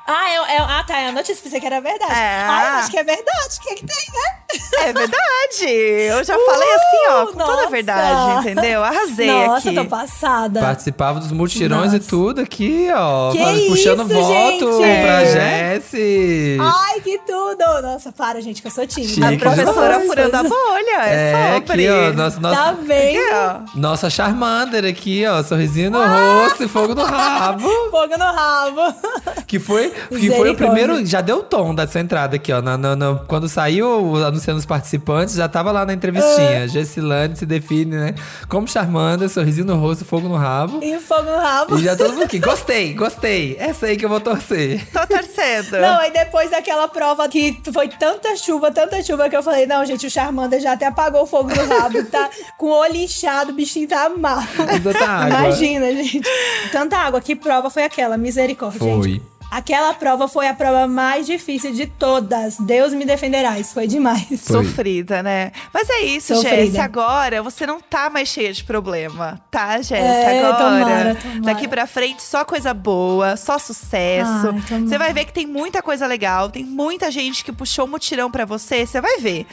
[0.06, 0.98] Ah, é, é- ah, tá.
[0.98, 1.42] É a notícia.
[1.42, 2.12] Pensei que era verdade.
[2.12, 2.44] É.
[2.48, 3.56] Ah, eu acho que é verdade.
[3.58, 4.36] O que, que tem, né?
[4.78, 5.72] É verdade!
[6.08, 7.68] Eu já falei assim, ó, com toda a nossa.
[7.70, 8.84] verdade, entendeu?
[8.84, 9.78] Arrasei Nossa, aqui.
[9.78, 10.60] tô passada.
[10.60, 11.96] Participava dos multirões Nossa.
[11.96, 13.32] e tudo aqui, ó.
[13.32, 15.02] Que puxando isso, voto gente?
[15.02, 15.74] pra É.
[15.74, 16.58] Jessie.
[16.60, 17.82] Ai, que tudo!
[17.82, 19.12] Nossa, para, gente, que eu sou tímida.
[19.12, 20.06] Chique A professora Nossa.
[20.06, 21.86] furando a bolha, é, É, sobre.
[21.86, 22.12] aqui, ó.
[22.12, 23.18] Nosso, nosso, Tá vendo?
[23.18, 23.78] Aqui, ó.
[23.78, 25.42] Nossa Charmander aqui, ó.
[25.42, 26.42] Sorrisinho no Ah!
[26.44, 27.68] rosto e fogo no rabo.
[27.90, 28.94] Fogo no rabo.
[29.46, 31.04] Que foi, que foi o primeiro.
[31.06, 32.60] Já deu o tom dessa entrada aqui, ó.
[32.62, 35.94] Na- na- na- quando saiu anunciando os participantes, já tava lá na Ah.
[35.94, 36.68] entrevistinha.
[36.68, 38.14] Gessilane se define, né?
[38.48, 40.80] Como Charmander, sorrisinho no rosto, fogo no rabo.
[40.82, 41.78] E fogo no rabo.
[41.78, 42.38] E já todo mundo aqui.
[42.38, 43.56] Gostei, gostei.
[43.58, 44.86] Essa aí que eu vou torcer.
[44.92, 45.80] Tô torcendo.
[45.80, 49.84] Não, aí depois daquela prova que foi tanta chuva, tanta chuva, que eu falei, não,
[49.84, 52.28] gente, o Charmander já até apagou o fogo no rabo, tá
[52.58, 54.40] com o olho inchado, o bichinho tá mal.
[54.82, 55.28] Tanta água.
[55.40, 56.20] Imagina, gente.
[56.72, 58.16] Tanta água, que prova foi aquela?
[58.16, 59.10] Misericórdia, Foi.
[59.10, 59.22] gente.
[59.50, 62.56] Aquela prova foi a prova mais difícil de todas.
[62.58, 64.26] Deus me defenderá, isso foi demais.
[64.28, 64.64] Foi.
[64.64, 65.52] Sofrida, né?
[65.72, 66.40] Mas é isso.
[66.42, 66.82] Jéssica.
[66.82, 69.96] Agora você não tá mais cheia de problema, tá, Jéssica?
[69.96, 70.56] É, agora.
[70.56, 71.40] tomara, tomara.
[71.40, 74.48] Daqui pra frente, só coisa boa, só sucesso.
[74.72, 74.80] Ai.
[74.80, 78.44] Você vai ver que tem muita coisa legal, tem muita gente que puxou mutirão pra
[78.44, 79.46] você, você vai ver.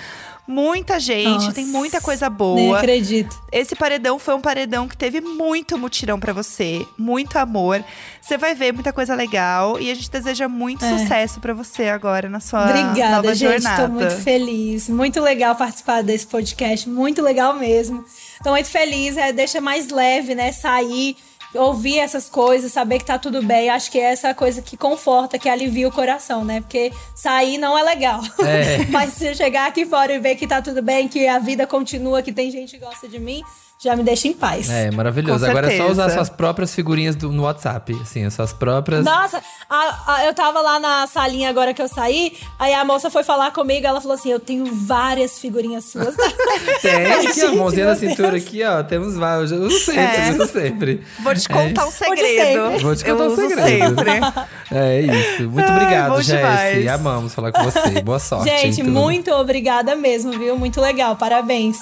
[0.46, 2.78] Muita gente, Nossa, tem muita coisa Nem boa.
[2.78, 3.41] acredito.
[3.50, 7.82] Esse paredão foi um paredão que teve muito mutirão pra você, muito amor.
[8.22, 10.98] Você vai ver muita coisa legal e a gente deseja muito É.
[10.98, 13.52] sucesso pra você agora na sua Obrigada, nova gente.
[13.62, 13.88] jornada.
[13.88, 14.89] Tô muito feliz.
[14.89, 16.89] Muito legal participar desse podcast.
[16.89, 18.04] Muito legal mesmo.
[18.44, 19.16] Tô muito feliz.
[19.16, 20.52] É, deixa mais leve, né?
[20.52, 21.16] Sair,
[21.54, 23.70] ouvir essas coisas, saber que tá tudo bem.
[23.70, 26.62] Acho que é essa coisa que conforta, que alivia o coração, né?
[26.62, 28.22] Porque sair não é legal.
[28.39, 28.86] É.
[28.91, 31.68] Mas se eu chegar aqui fora e ver que tá tudo bem, que a vida
[31.68, 33.43] continua, que tem gente que gosta de mim,
[33.84, 34.70] já me deixa em paz.
[34.70, 35.46] É, maravilhoso.
[35.46, 37.96] Agora é só usar suas próprias figurinhas do- no WhatsApp.
[38.02, 39.04] Assim, as suas próprias.
[39.04, 43.10] Nossa, a- a- eu tava lá na salinha agora que eu saí, aí a moça
[43.10, 46.16] foi falar comigo, ela falou assim: Eu tenho várias figurinhas suas.
[46.82, 48.44] Tem aqui, ó, Gente, mãozinha na cintura Deus.
[48.44, 48.84] aqui, ó.
[48.84, 49.52] Temos vários.
[49.52, 50.30] Eu uso sempre, É.
[50.30, 51.04] eu uso sempre.
[51.20, 51.98] Vou te É contar um isso.
[51.98, 52.80] segredo.
[52.80, 53.96] Vou te Eu contar um uso segredo.
[53.96, 54.12] sempre.
[54.76, 55.50] É isso.
[55.50, 56.90] Muito Ai, obrigado, bom Jesse.
[56.90, 58.02] Amamos falar com você.
[58.02, 58.50] Boa sorte.
[58.50, 58.90] Gente, tudo.
[58.92, 60.58] muito obrigada mesmo, viu?
[60.58, 61.78] Muito legal, parabéns.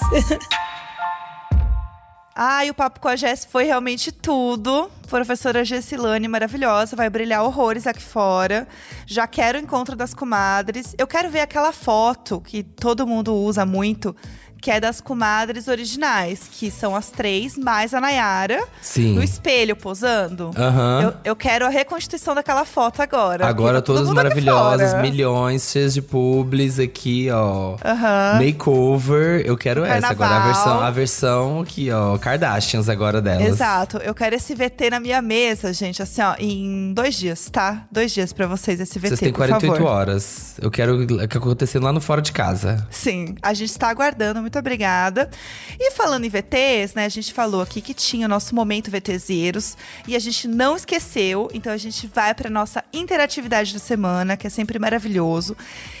[2.34, 4.90] Ai, o papo com a Jess foi realmente tudo.
[5.06, 8.66] Professora Gessilane, maravilhosa, vai brilhar horrores aqui fora.
[9.06, 10.94] Já quero o encontro das comadres.
[10.96, 14.16] Eu quero ver aquela foto que todo mundo usa muito,
[14.62, 19.16] que é das comadres originais, que são as três, mais a Nayara, Sim.
[19.16, 20.52] no espelho, posando.
[20.56, 21.02] Aham.
[21.02, 23.44] Eu, eu quero a reconstituição daquela foto agora.
[23.44, 27.76] Agora tá todas maravilhosas, milhões, cheias de publis aqui, ó.
[27.84, 28.40] Aham.
[28.44, 29.42] Makeover.
[29.44, 30.30] Eu quero essa agora.
[30.30, 30.54] A Carnaval.
[30.54, 32.16] versão, a versão aqui, ó.
[32.18, 33.48] Kardashians agora delas.
[33.48, 33.96] Exato.
[33.98, 37.84] Eu quero esse VT na minha mesa, gente, assim, ó, em dois dias, tá?
[37.90, 39.90] Dois dias pra vocês esse VT, Vocês têm por 48 favor.
[39.90, 40.54] horas.
[40.62, 42.86] Eu quero que acontecendo lá no fora de casa.
[42.90, 45.30] Sim, a gente está aguardando, muito obrigada.
[45.78, 49.76] E falando em VTs, né, a gente falou aqui que tinha o nosso momento VTZeiros
[50.06, 54.46] e a gente não esqueceu, então a gente vai para nossa interatividade da semana, que
[54.46, 55.56] é sempre maravilhoso.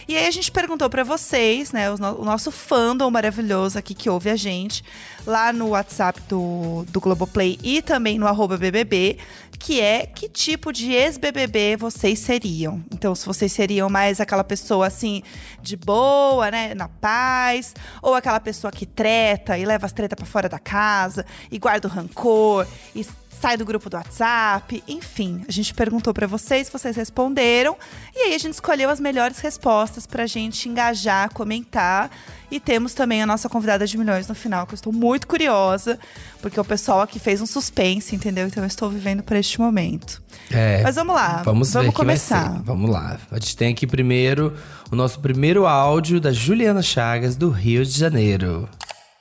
[0.08, 3.94] E aí a gente perguntou para vocês, né, o, no- o nosso fandom maravilhoso aqui
[3.94, 4.84] que ouve a gente,
[5.26, 8.26] lá no WhatsApp do, do Globoplay e também no
[8.58, 9.18] BBB,
[9.62, 12.82] que é que tipo de ex-BBB vocês seriam.
[12.92, 15.22] Então, se vocês seriam mais aquela pessoa assim,
[15.62, 20.26] de boa, né, na paz, ou aquela pessoa que treta e leva as tretas pra
[20.26, 23.06] fora da casa e guarda o rancor e
[23.42, 27.76] sai do grupo do WhatsApp, enfim, a gente perguntou pra vocês, vocês responderam,
[28.14, 32.08] e aí a gente escolheu as melhores respostas pra gente engajar, comentar.
[32.52, 35.98] E temos também a nossa convidada de milhões no final, que eu estou muito curiosa,
[36.40, 38.46] porque o pessoal aqui fez um suspense, entendeu?
[38.46, 40.22] Então eu estou vivendo por este momento.
[40.48, 40.80] É.
[40.82, 42.52] Mas vamos lá, Vamos, vamos ver quem vai começar.
[42.52, 42.62] ser.
[42.62, 43.18] Vamos lá.
[43.28, 44.56] A gente tem aqui primeiro
[44.88, 48.68] o nosso primeiro áudio da Juliana Chagas, do Rio de Janeiro.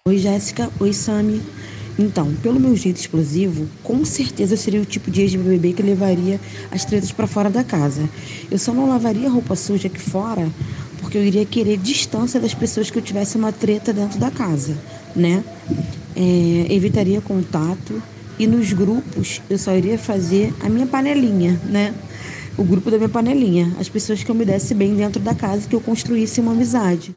[0.08, 0.70] Oi, Jéssica.
[0.80, 1.42] Oi, Sami.
[2.02, 6.40] Então, pelo meu jeito explosivo, com certeza eu seria o tipo de ex-BBB que levaria
[6.72, 8.10] as tretas pra fora da casa.
[8.50, 10.50] Eu só não lavaria roupa suja aqui fora
[11.00, 14.76] porque eu iria querer distância das pessoas que eu tivesse uma treta dentro da casa,
[15.16, 15.44] né?
[16.16, 18.02] É, evitaria contato
[18.40, 21.94] e nos grupos eu só iria fazer a minha panelinha, né?
[22.58, 25.68] O grupo da minha panelinha, as pessoas que eu me desse bem dentro da casa,
[25.68, 27.14] que eu construísse uma amizade.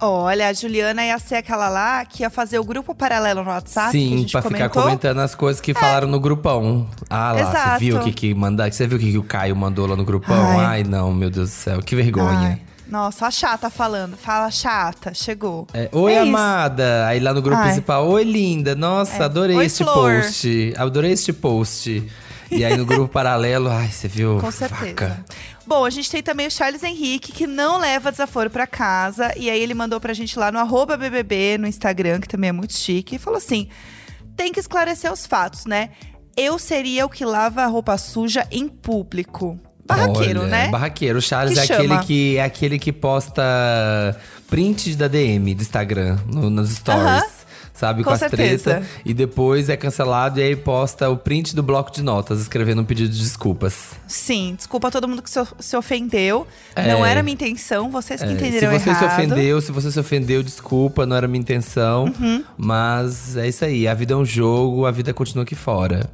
[0.00, 3.90] Olha, a Juliana ia ser aquela lá que ia fazer o grupo paralelo no WhatsApp.
[3.90, 4.82] Sim, pra ficar comentou.
[4.84, 6.86] comentando as coisas que falaram no grupão.
[7.10, 7.70] Ah lá, Exato.
[7.72, 9.96] você viu o que que manda, Você viu o que, que o Caio mandou lá
[9.96, 10.58] no grupão?
[10.60, 10.66] Ai.
[10.66, 12.50] Ai, não, meu Deus do céu, que vergonha.
[12.50, 14.16] Ai, nossa, a chata falando.
[14.16, 15.66] Fala chata, chegou.
[15.74, 17.06] É, Oi, É amada.
[17.06, 17.64] Aí lá no grupo Ai.
[17.68, 18.74] principal, oi, linda.
[18.74, 19.24] Nossa, É.
[19.24, 20.22] adorei Oi, este Flor.
[20.22, 20.74] post.
[20.76, 22.02] Adorei este post.
[22.50, 24.38] E aí no grupo paralelo, ai, você viu?
[24.40, 24.86] Com certeza.
[24.86, 25.24] Vaca.
[25.68, 29.30] Bom, a gente tem também o Charles Henrique, que não leva desaforo pra casa.
[29.36, 32.52] E aí ele mandou pra gente lá no arroba BBB, no Instagram, que também é
[32.52, 33.16] muito chique.
[33.16, 33.68] E falou assim,
[34.34, 35.90] tem que esclarecer os fatos, né?
[36.34, 39.60] Eu seria o que lava a roupa suja em público.
[39.84, 40.68] Barraqueiro, Olha, né?
[40.68, 41.18] Barraqueiro.
[41.18, 43.42] O Charles Que é aquele que, é aquele que posta
[44.48, 47.02] print da DM do Instagram, no- nos stories.
[47.06, 47.22] Aham.
[47.78, 48.70] Sabe, Com com, as certeza.
[48.80, 48.86] treta.
[49.04, 52.84] E depois é cancelado e aí posta o print do bloco de notas, escrevendo um
[52.84, 53.90] pedido de desculpas.
[54.08, 56.44] Sim, desculpa a todo mundo que se, se ofendeu.
[56.74, 56.88] É.
[56.92, 58.98] Não era minha intenção, vocês que É, se entenderam você errado.
[58.98, 62.06] se ofendeu, se você se ofendeu, desculpa, não era minha intenção.
[62.18, 62.42] Uhum.
[62.56, 66.10] Mas é isso aí, a vida é um jogo, a vida continua aqui fora.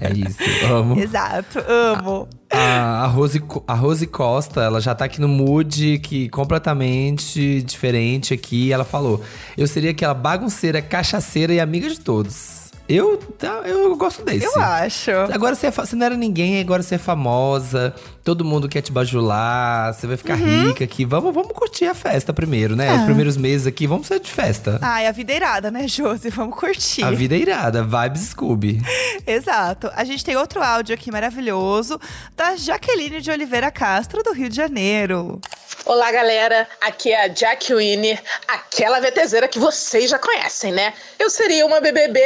[0.00, 0.38] É isso,
[0.72, 0.96] amo.
[1.00, 2.28] Exato, amo.
[2.56, 8.32] A, a, Rose, a Rose Costa, ela já tá aqui no mood que completamente diferente
[8.32, 8.72] aqui.
[8.72, 9.20] Ela falou:
[9.58, 12.63] Eu seria aquela bagunceira, cachaceira e amiga de todos.
[12.86, 14.44] Eu, tá, eu gosto desse.
[14.44, 15.10] Eu acho.
[15.32, 17.94] Agora você, é você não era ninguém, agora você é famosa.
[18.22, 20.68] Todo mundo quer te bajular, você vai ficar Uhum.
[20.68, 21.02] rica aqui.
[21.06, 22.92] Vamos, vamos curtir a festa primeiro, né?
[22.94, 23.04] Os Ah.
[23.06, 24.78] primeiros meses aqui, vamos ser de festa.
[24.82, 26.28] Ai, a vida é irada, né, Josi?
[26.28, 27.04] Vamos curtir.
[27.04, 28.82] A vida é irada, vibes Scooby.
[29.26, 29.90] Exato.
[29.94, 31.98] A gente tem outro áudio aqui maravilhoso
[32.36, 35.40] da Jaqueline de Oliveira Castro, do Rio de Janeiro.
[35.86, 36.66] Olá, galera.
[36.80, 38.18] Aqui é a Jack Winnie,
[38.48, 40.94] aquela VTZera que vocês já conhecem, né?
[41.18, 42.20] Eu seria uma BBB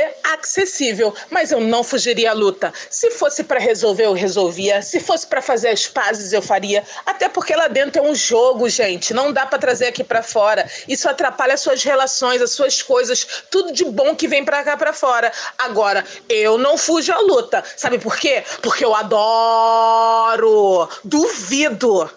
[0.48, 2.72] acessível, mas eu não fugiria à luta.
[2.88, 4.80] Se fosse pra resolver, eu resolvia.
[4.80, 6.82] Se fosse pra fazer as pazes, eu faria.
[7.04, 9.12] Até porque lá dentro é um jogo, gente.
[9.12, 10.68] Não dá pra trazer aqui pra fora.
[10.88, 14.76] Isso atrapalha as suas relações, as suas coisas, tudo de bom que vem pra cá
[14.76, 15.30] pra fora.
[15.58, 17.62] Agora, eu não fujo à luta.
[17.76, 18.42] Sabe por quê?
[18.62, 20.88] Porque eu adoro.
[21.04, 22.10] Duvido.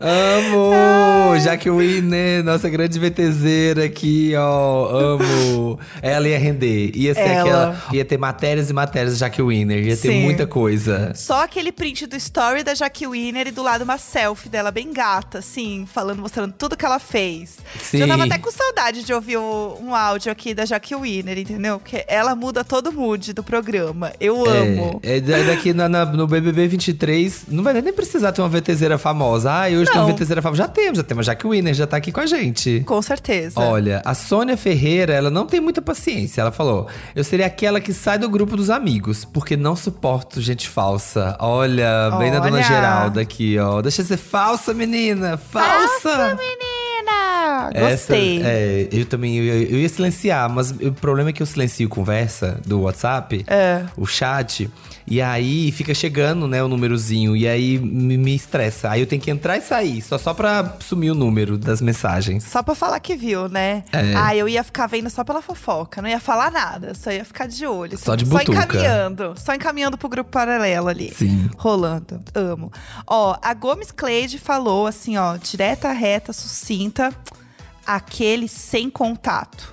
[0.00, 1.38] Amo!
[1.40, 4.88] Jaque Winner, nossa grande VTZera aqui, ó.
[5.16, 5.78] Amo.
[6.00, 6.90] Ela ia render.
[6.96, 7.40] Ia ser Ela.
[7.40, 7.82] aquela.
[7.92, 9.78] Ia ter matérias e matérias da Jaque Winner.
[9.84, 10.22] Ia ter Sim.
[10.22, 11.12] muita coisa.
[11.14, 14.92] Só aquele print do story da Jaque Winner e do lado uma selfie dela bem
[14.92, 17.58] gata, assim, falando, mostrando tudo que ela fez.
[17.80, 17.98] Sim.
[17.98, 21.78] Já tava até com saudade de ouvir o- um áudio aqui da Jaque Winner, entendeu?
[21.78, 24.12] Porque ela muda todo o mood do programa.
[24.20, 25.00] Eu amo.
[25.02, 28.48] É, é da- daqui na- na- no BBB 23, não vai nem precisar ter uma
[28.48, 29.52] VTZera famosa.
[29.52, 30.08] Ah, hoje tem Não.
[30.08, 30.62] VTZera famosa.
[30.62, 31.28] Já temos, já temos.
[31.28, 32.82] A Jaque Winner já tá aqui com a gente.
[32.86, 33.60] Com certeza.
[33.60, 36.40] Olha, a Sônia Ferreira, ela não tem muita paciência.
[36.40, 40.68] Ela falou: Eu seria aquela que sai do grupo dos amigos, porque não suporto gente
[40.68, 41.36] falsa.
[41.40, 42.62] Olha, bem na dona.
[42.62, 43.82] Geralda aqui, ó.
[43.82, 45.36] Deixa de ser falsa, menina!
[45.36, 46.34] Falsa!
[46.34, 46.63] menina!
[47.72, 48.42] Essa, Gostei.
[48.42, 52.60] é, eu também eu, eu ia silenciar, mas o problema é que eu silencio conversa
[52.66, 53.84] do WhatsApp, É.
[53.96, 54.68] o chat,
[55.06, 58.90] e aí fica chegando, né, o númerozinho, e aí me, me estressa.
[58.90, 62.44] Aí eu tenho que entrar e sair, só, só pra sumir o número das mensagens.
[62.44, 63.84] Só pra falar que viu, né?
[63.92, 64.14] É.
[64.16, 66.00] Ah, eu ia ficar vendo só pela fofoca.
[66.00, 66.94] Não ia falar nada.
[66.94, 67.98] Só ia ficar de olho.
[67.98, 68.64] Só de Só butuca.
[68.64, 69.34] encaminhando.
[69.36, 71.12] Só encaminhando pro grupo paralelo ali.
[71.14, 71.50] Sim.
[71.56, 72.20] Rolando.
[72.34, 72.72] Amo.
[73.06, 75.36] Ó, a Gomes Cleide falou assim, ó.
[75.36, 77.12] Direta, reta, sucinta.
[77.86, 79.72] Aquele sem contato.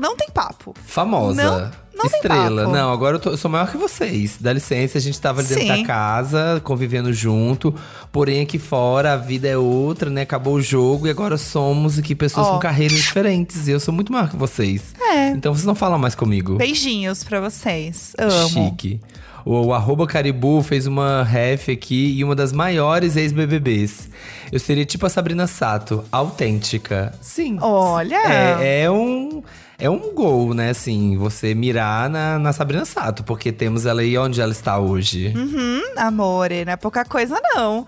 [0.00, 0.74] Não tem papo.
[0.86, 1.42] Famosa.
[1.42, 2.66] Não- não Estrela.
[2.66, 4.38] Não, agora eu, tô- eu sou maior que vocês.
[4.40, 5.82] Dá licença, a gente tava ali dentro Sim.
[5.82, 7.72] da casa, convivendo junto.
[8.10, 10.22] Porém, aqui fora, a vida é outra, né?
[10.22, 12.54] Acabou o jogo e agora somos aqui pessoas Ó.
[12.54, 13.68] com carreiras diferentes.
[13.68, 14.94] E eu sou muito maior que vocês.
[15.00, 15.28] É.
[15.28, 16.56] Então vocês não falam mais comigo.
[16.56, 18.14] Beijinhos pra vocês.
[18.18, 18.48] Amo.
[18.70, 19.00] Chique.
[19.44, 24.08] O, arroba Caribu fez uma ref aqui e uma das maiores ex-BBBs.
[24.50, 27.12] Eu seria tipo a Sabrina Sato, autêntica.
[27.20, 27.58] Sim.
[27.60, 28.16] Olha.
[28.60, 29.42] É, é um.
[29.78, 34.16] É um gol, né, assim, você mirar na, na Sabrina Sato, porque temos ela aí
[34.16, 35.32] onde ela está hoje.
[35.34, 37.84] Uhum, amore, não é pouca coisa não.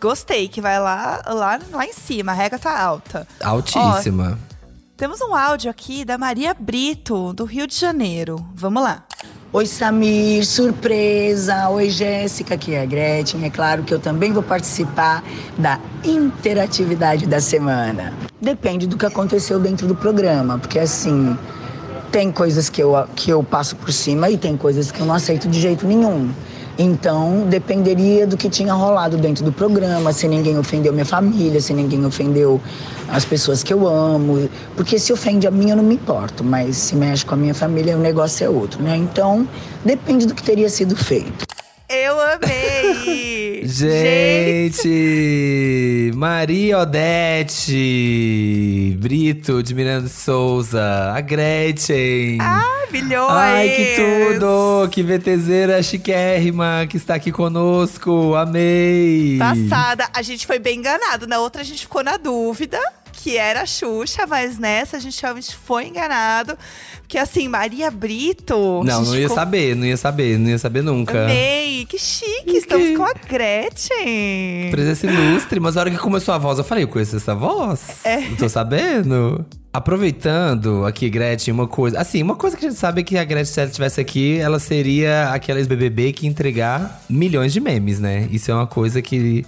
[0.00, 3.28] Gostei, que vai lá, lá, lá em cima, a régua tá alta.
[3.40, 4.36] Altíssima.
[4.96, 8.44] Temos um áudio aqui da Maria Brito, do Rio de Janeiro.
[8.54, 9.04] Vamos lá.
[9.56, 11.70] Oi, Samir, surpresa!
[11.70, 13.42] Oi, Jéssica, aqui é a Gretchen.
[13.42, 15.24] É claro que eu também vou participar
[15.56, 18.12] da interatividade da semana.
[18.38, 21.34] Depende do que aconteceu dentro do programa, porque assim,
[22.12, 25.14] tem coisas que eu, que eu passo por cima e tem coisas que eu não
[25.14, 26.30] aceito de jeito nenhum.
[26.78, 31.72] Então, dependeria do que tinha rolado dentro do programa, se ninguém ofendeu minha família, se
[31.72, 32.60] ninguém ofendeu
[33.08, 34.48] as pessoas que eu amo.
[34.76, 37.54] Porque se ofende a mim, eu não me importo, mas se mexe com a minha
[37.54, 38.94] família, o negócio é outro, né?
[38.94, 39.48] Então,
[39.84, 41.55] depende do que teria sido feito.
[41.88, 43.62] Eu amei!
[43.68, 44.90] Gente!
[46.16, 47.76] Maria Odete
[48.98, 52.38] Brito de Miranda Souza, a Gretchen.
[52.40, 53.30] Ah, milhões!
[53.30, 54.88] Ai, que tudo!
[54.90, 58.34] Que VTZera chiquérrima que está aqui conosco.
[58.34, 59.38] Amei!
[59.38, 60.08] Passada.
[60.12, 61.28] A gente foi bem enganado.
[61.28, 62.80] Na outra, a gente ficou na dúvida.
[63.26, 66.56] Que era a Xuxa, mas nessa a gente realmente foi enganado.
[67.00, 68.84] Porque assim, Maria Brito.
[68.84, 69.34] Não, não ia ficou...
[69.34, 71.24] saber, não ia saber, não ia saber nunca.
[71.24, 74.70] Amei, que chique, estamos com a Gretchen.
[74.70, 77.96] Presença ilustre, mas a hora que começou a voz, eu falei, eu conheço essa voz?
[78.04, 78.20] É.
[78.28, 79.44] Não tô sabendo.
[79.72, 81.98] Aproveitando aqui, Gretchen, uma coisa.
[81.98, 84.38] Assim, uma coisa que a gente sabe é que a Gretchen, se ela estivesse aqui,
[84.38, 88.28] ela seria aquela ex-BBB que entregar milhões de memes, né?
[88.30, 89.44] Isso é uma coisa que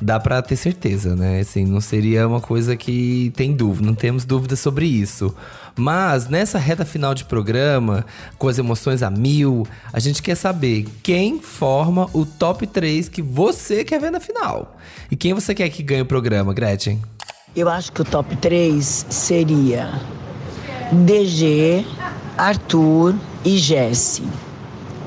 [0.00, 1.40] dá para ter certeza, né?
[1.40, 5.34] Assim, não seria uma coisa que tem dúvida, não temos dúvida sobre isso.
[5.74, 8.04] Mas nessa reta final de programa,
[8.38, 13.22] com as emoções a mil, a gente quer saber quem forma o top 3 que
[13.22, 14.76] você quer ver na final.
[15.10, 17.00] E quem você quer que ganhe o programa, Gretchen?
[17.54, 20.00] Eu acho que o top 3 seria
[20.92, 21.84] DG,
[22.36, 24.22] Arthur e Jesse.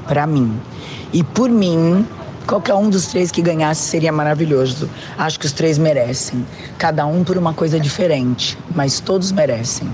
[0.08, 0.60] Para mim.
[1.14, 2.06] E por mim,
[2.50, 4.90] Qualquer um dos três que ganhasse seria maravilhoso.
[5.16, 6.44] Acho que os três merecem.
[6.80, 9.88] Cada um por uma coisa diferente, mas todos merecem.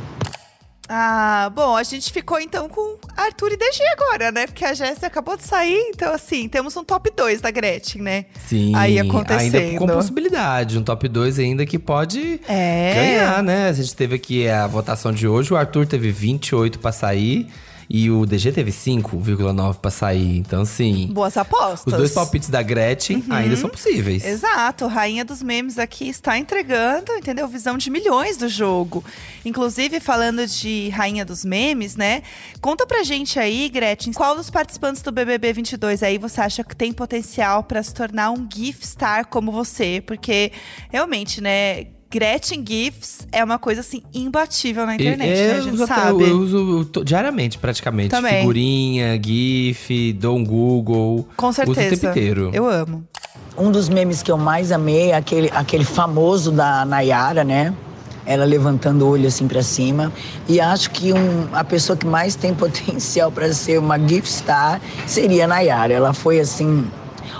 [0.87, 4.47] Ah, bom, a gente ficou então com Arthur e DG agora, né?
[4.47, 8.25] Porque a Jéssica acabou de sair, então assim, temos um top 2 da Gretchen, né?
[8.45, 9.55] Sim, Aí acontecendo.
[9.55, 12.93] ainda com possibilidade, um top 2 ainda que pode é.
[12.95, 13.67] ganhar, né?
[13.67, 17.51] A gente teve aqui a votação de hoje, o Arthur teve 28 para sair.
[17.89, 20.37] E o DG teve 5,9 pra sair.
[20.37, 21.07] Então, assim.
[21.11, 21.93] Boas apostas.
[21.93, 23.33] Os dois palpites da Gretchen uhum.
[23.33, 24.25] ainda são possíveis.
[24.25, 24.87] Exato.
[24.87, 27.47] Rainha dos memes aqui está entregando, entendeu?
[27.47, 29.03] Visão de milhões do jogo.
[29.43, 32.23] Inclusive, falando de Rainha dos Memes, né?
[32.59, 36.75] Conta pra gente aí, Gretchen, qual dos participantes do BBB 22 aí você acha que
[36.75, 40.01] tem potencial para se tornar um GIF star como você?
[40.05, 40.51] Porque,
[40.89, 41.87] realmente, né?
[42.09, 45.53] Gretchen GIFs é uma coisa assim imbatível na internet, né?
[45.53, 46.23] A gente sabe.
[46.23, 48.09] Eu, eu uso diariamente, praticamente.
[48.09, 48.39] Também.
[48.39, 51.27] Figurinha, GIF, dou um Google.
[51.35, 51.81] Com certeza.
[51.81, 52.51] Uso o tempo inteiro.
[52.53, 53.05] Eu amo.
[53.57, 57.73] Um dos memes que eu mais amei é aquele, aquele famoso da Nayara, né?
[58.25, 60.11] Ela levantando o olho assim para cima.
[60.47, 64.81] E acho que um, a pessoa que mais tem potencial para ser uma gift star
[65.05, 65.93] seria a Nayara.
[65.93, 66.85] Ela foi assim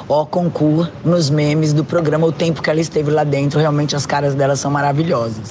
[0.08, 3.60] ó concurso nos memes do programa o tempo que ela esteve lá dentro.
[3.60, 5.50] Realmente as caras dela são maravilhosas.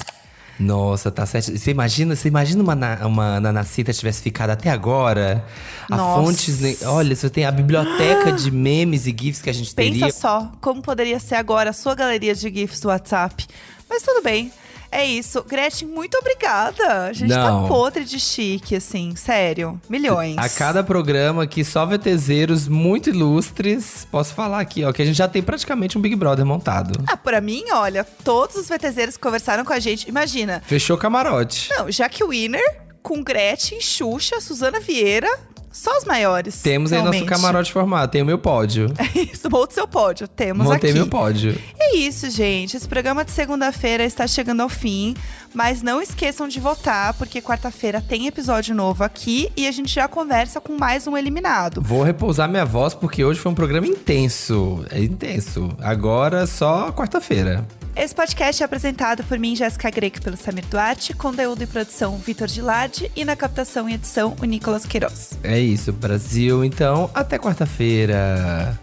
[0.59, 1.57] Nossa, tá certo.
[1.57, 5.45] Você imagina, você imagina uma, uma Nanacita tivesse ficado até agora?
[5.91, 6.23] A Nossa.
[6.23, 6.83] fontes.
[6.85, 10.07] Olha, você tem a biblioteca de memes e GIFs que a gente Pensa teria.
[10.07, 13.47] Pensa só, como poderia ser agora a sua galeria de GIFs do WhatsApp.
[13.91, 14.53] Mas tudo bem.
[14.95, 15.43] É isso.
[15.43, 17.07] Gretchen, muito obrigada.
[17.07, 17.63] A gente tá Não.
[17.63, 19.17] tá podre de chique, assim.
[19.17, 19.81] Sério.
[19.89, 20.37] Milhões.
[20.39, 24.07] A cada programa aqui, só VTZeros muito ilustres.
[24.09, 27.03] Posso falar aqui, ó, que a gente já tem praticamente um Big Brother montado.
[27.09, 30.63] Ah, pra mim, olha, todos os VTZeros que conversaram com a gente, imagina.
[30.65, 31.71] Fechou camarote.
[31.71, 35.29] Não, Jack Winner, com Gretchen, Xuxa, Suzana Vieira,
[35.75, 36.63] só os maiores.
[36.63, 38.09] Temos aí nosso camarote formado.
[38.09, 38.93] Tem o meu pódio.
[39.15, 40.27] É isso, monte seu pódio.
[40.29, 40.99] Temos Montei aqui.
[40.99, 41.59] meu pódio.
[41.79, 42.77] É isso, gente.
[42.77, 45.15] Esse programa de segunda-feira está chegando ao fim.
[45.55, 50.09] Mas não esqueçam de votar, porque quarta-feira tem episódio novo aqui e a gente já
[50.09, 51.81] conversa com mais um eliminado.
[51.81, 54.85] Vou repousar minha voz, porque hoje foi um programa intenso.
[54.91, 55.75] É intenso.
[55.81, 57.65] Agora só quarta-feira.
[57.95, 62.49] Esse podcast é apresentado por mim, Jéssica Greco, pelo Samir Duarte, conteúdo e produção Vitor
[62.49, 65.39] Gilardi e na captação e edição o Nicolas Queiroz.
[65.45, 66.65] É isso, Brasil.
[66.65, 68.77] Então, até quarta-feira.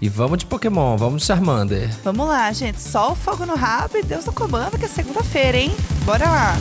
[0.00, 1.90] E vamos de Pokémon, vamos de Charmander.
[2.04, 2.80] Vamos lá, gente.
[2.80, 5.72] Só o fogo no rabo e Deus no comando, que é segunda-feira, hein?
[6.04, 6.54] Bora lá!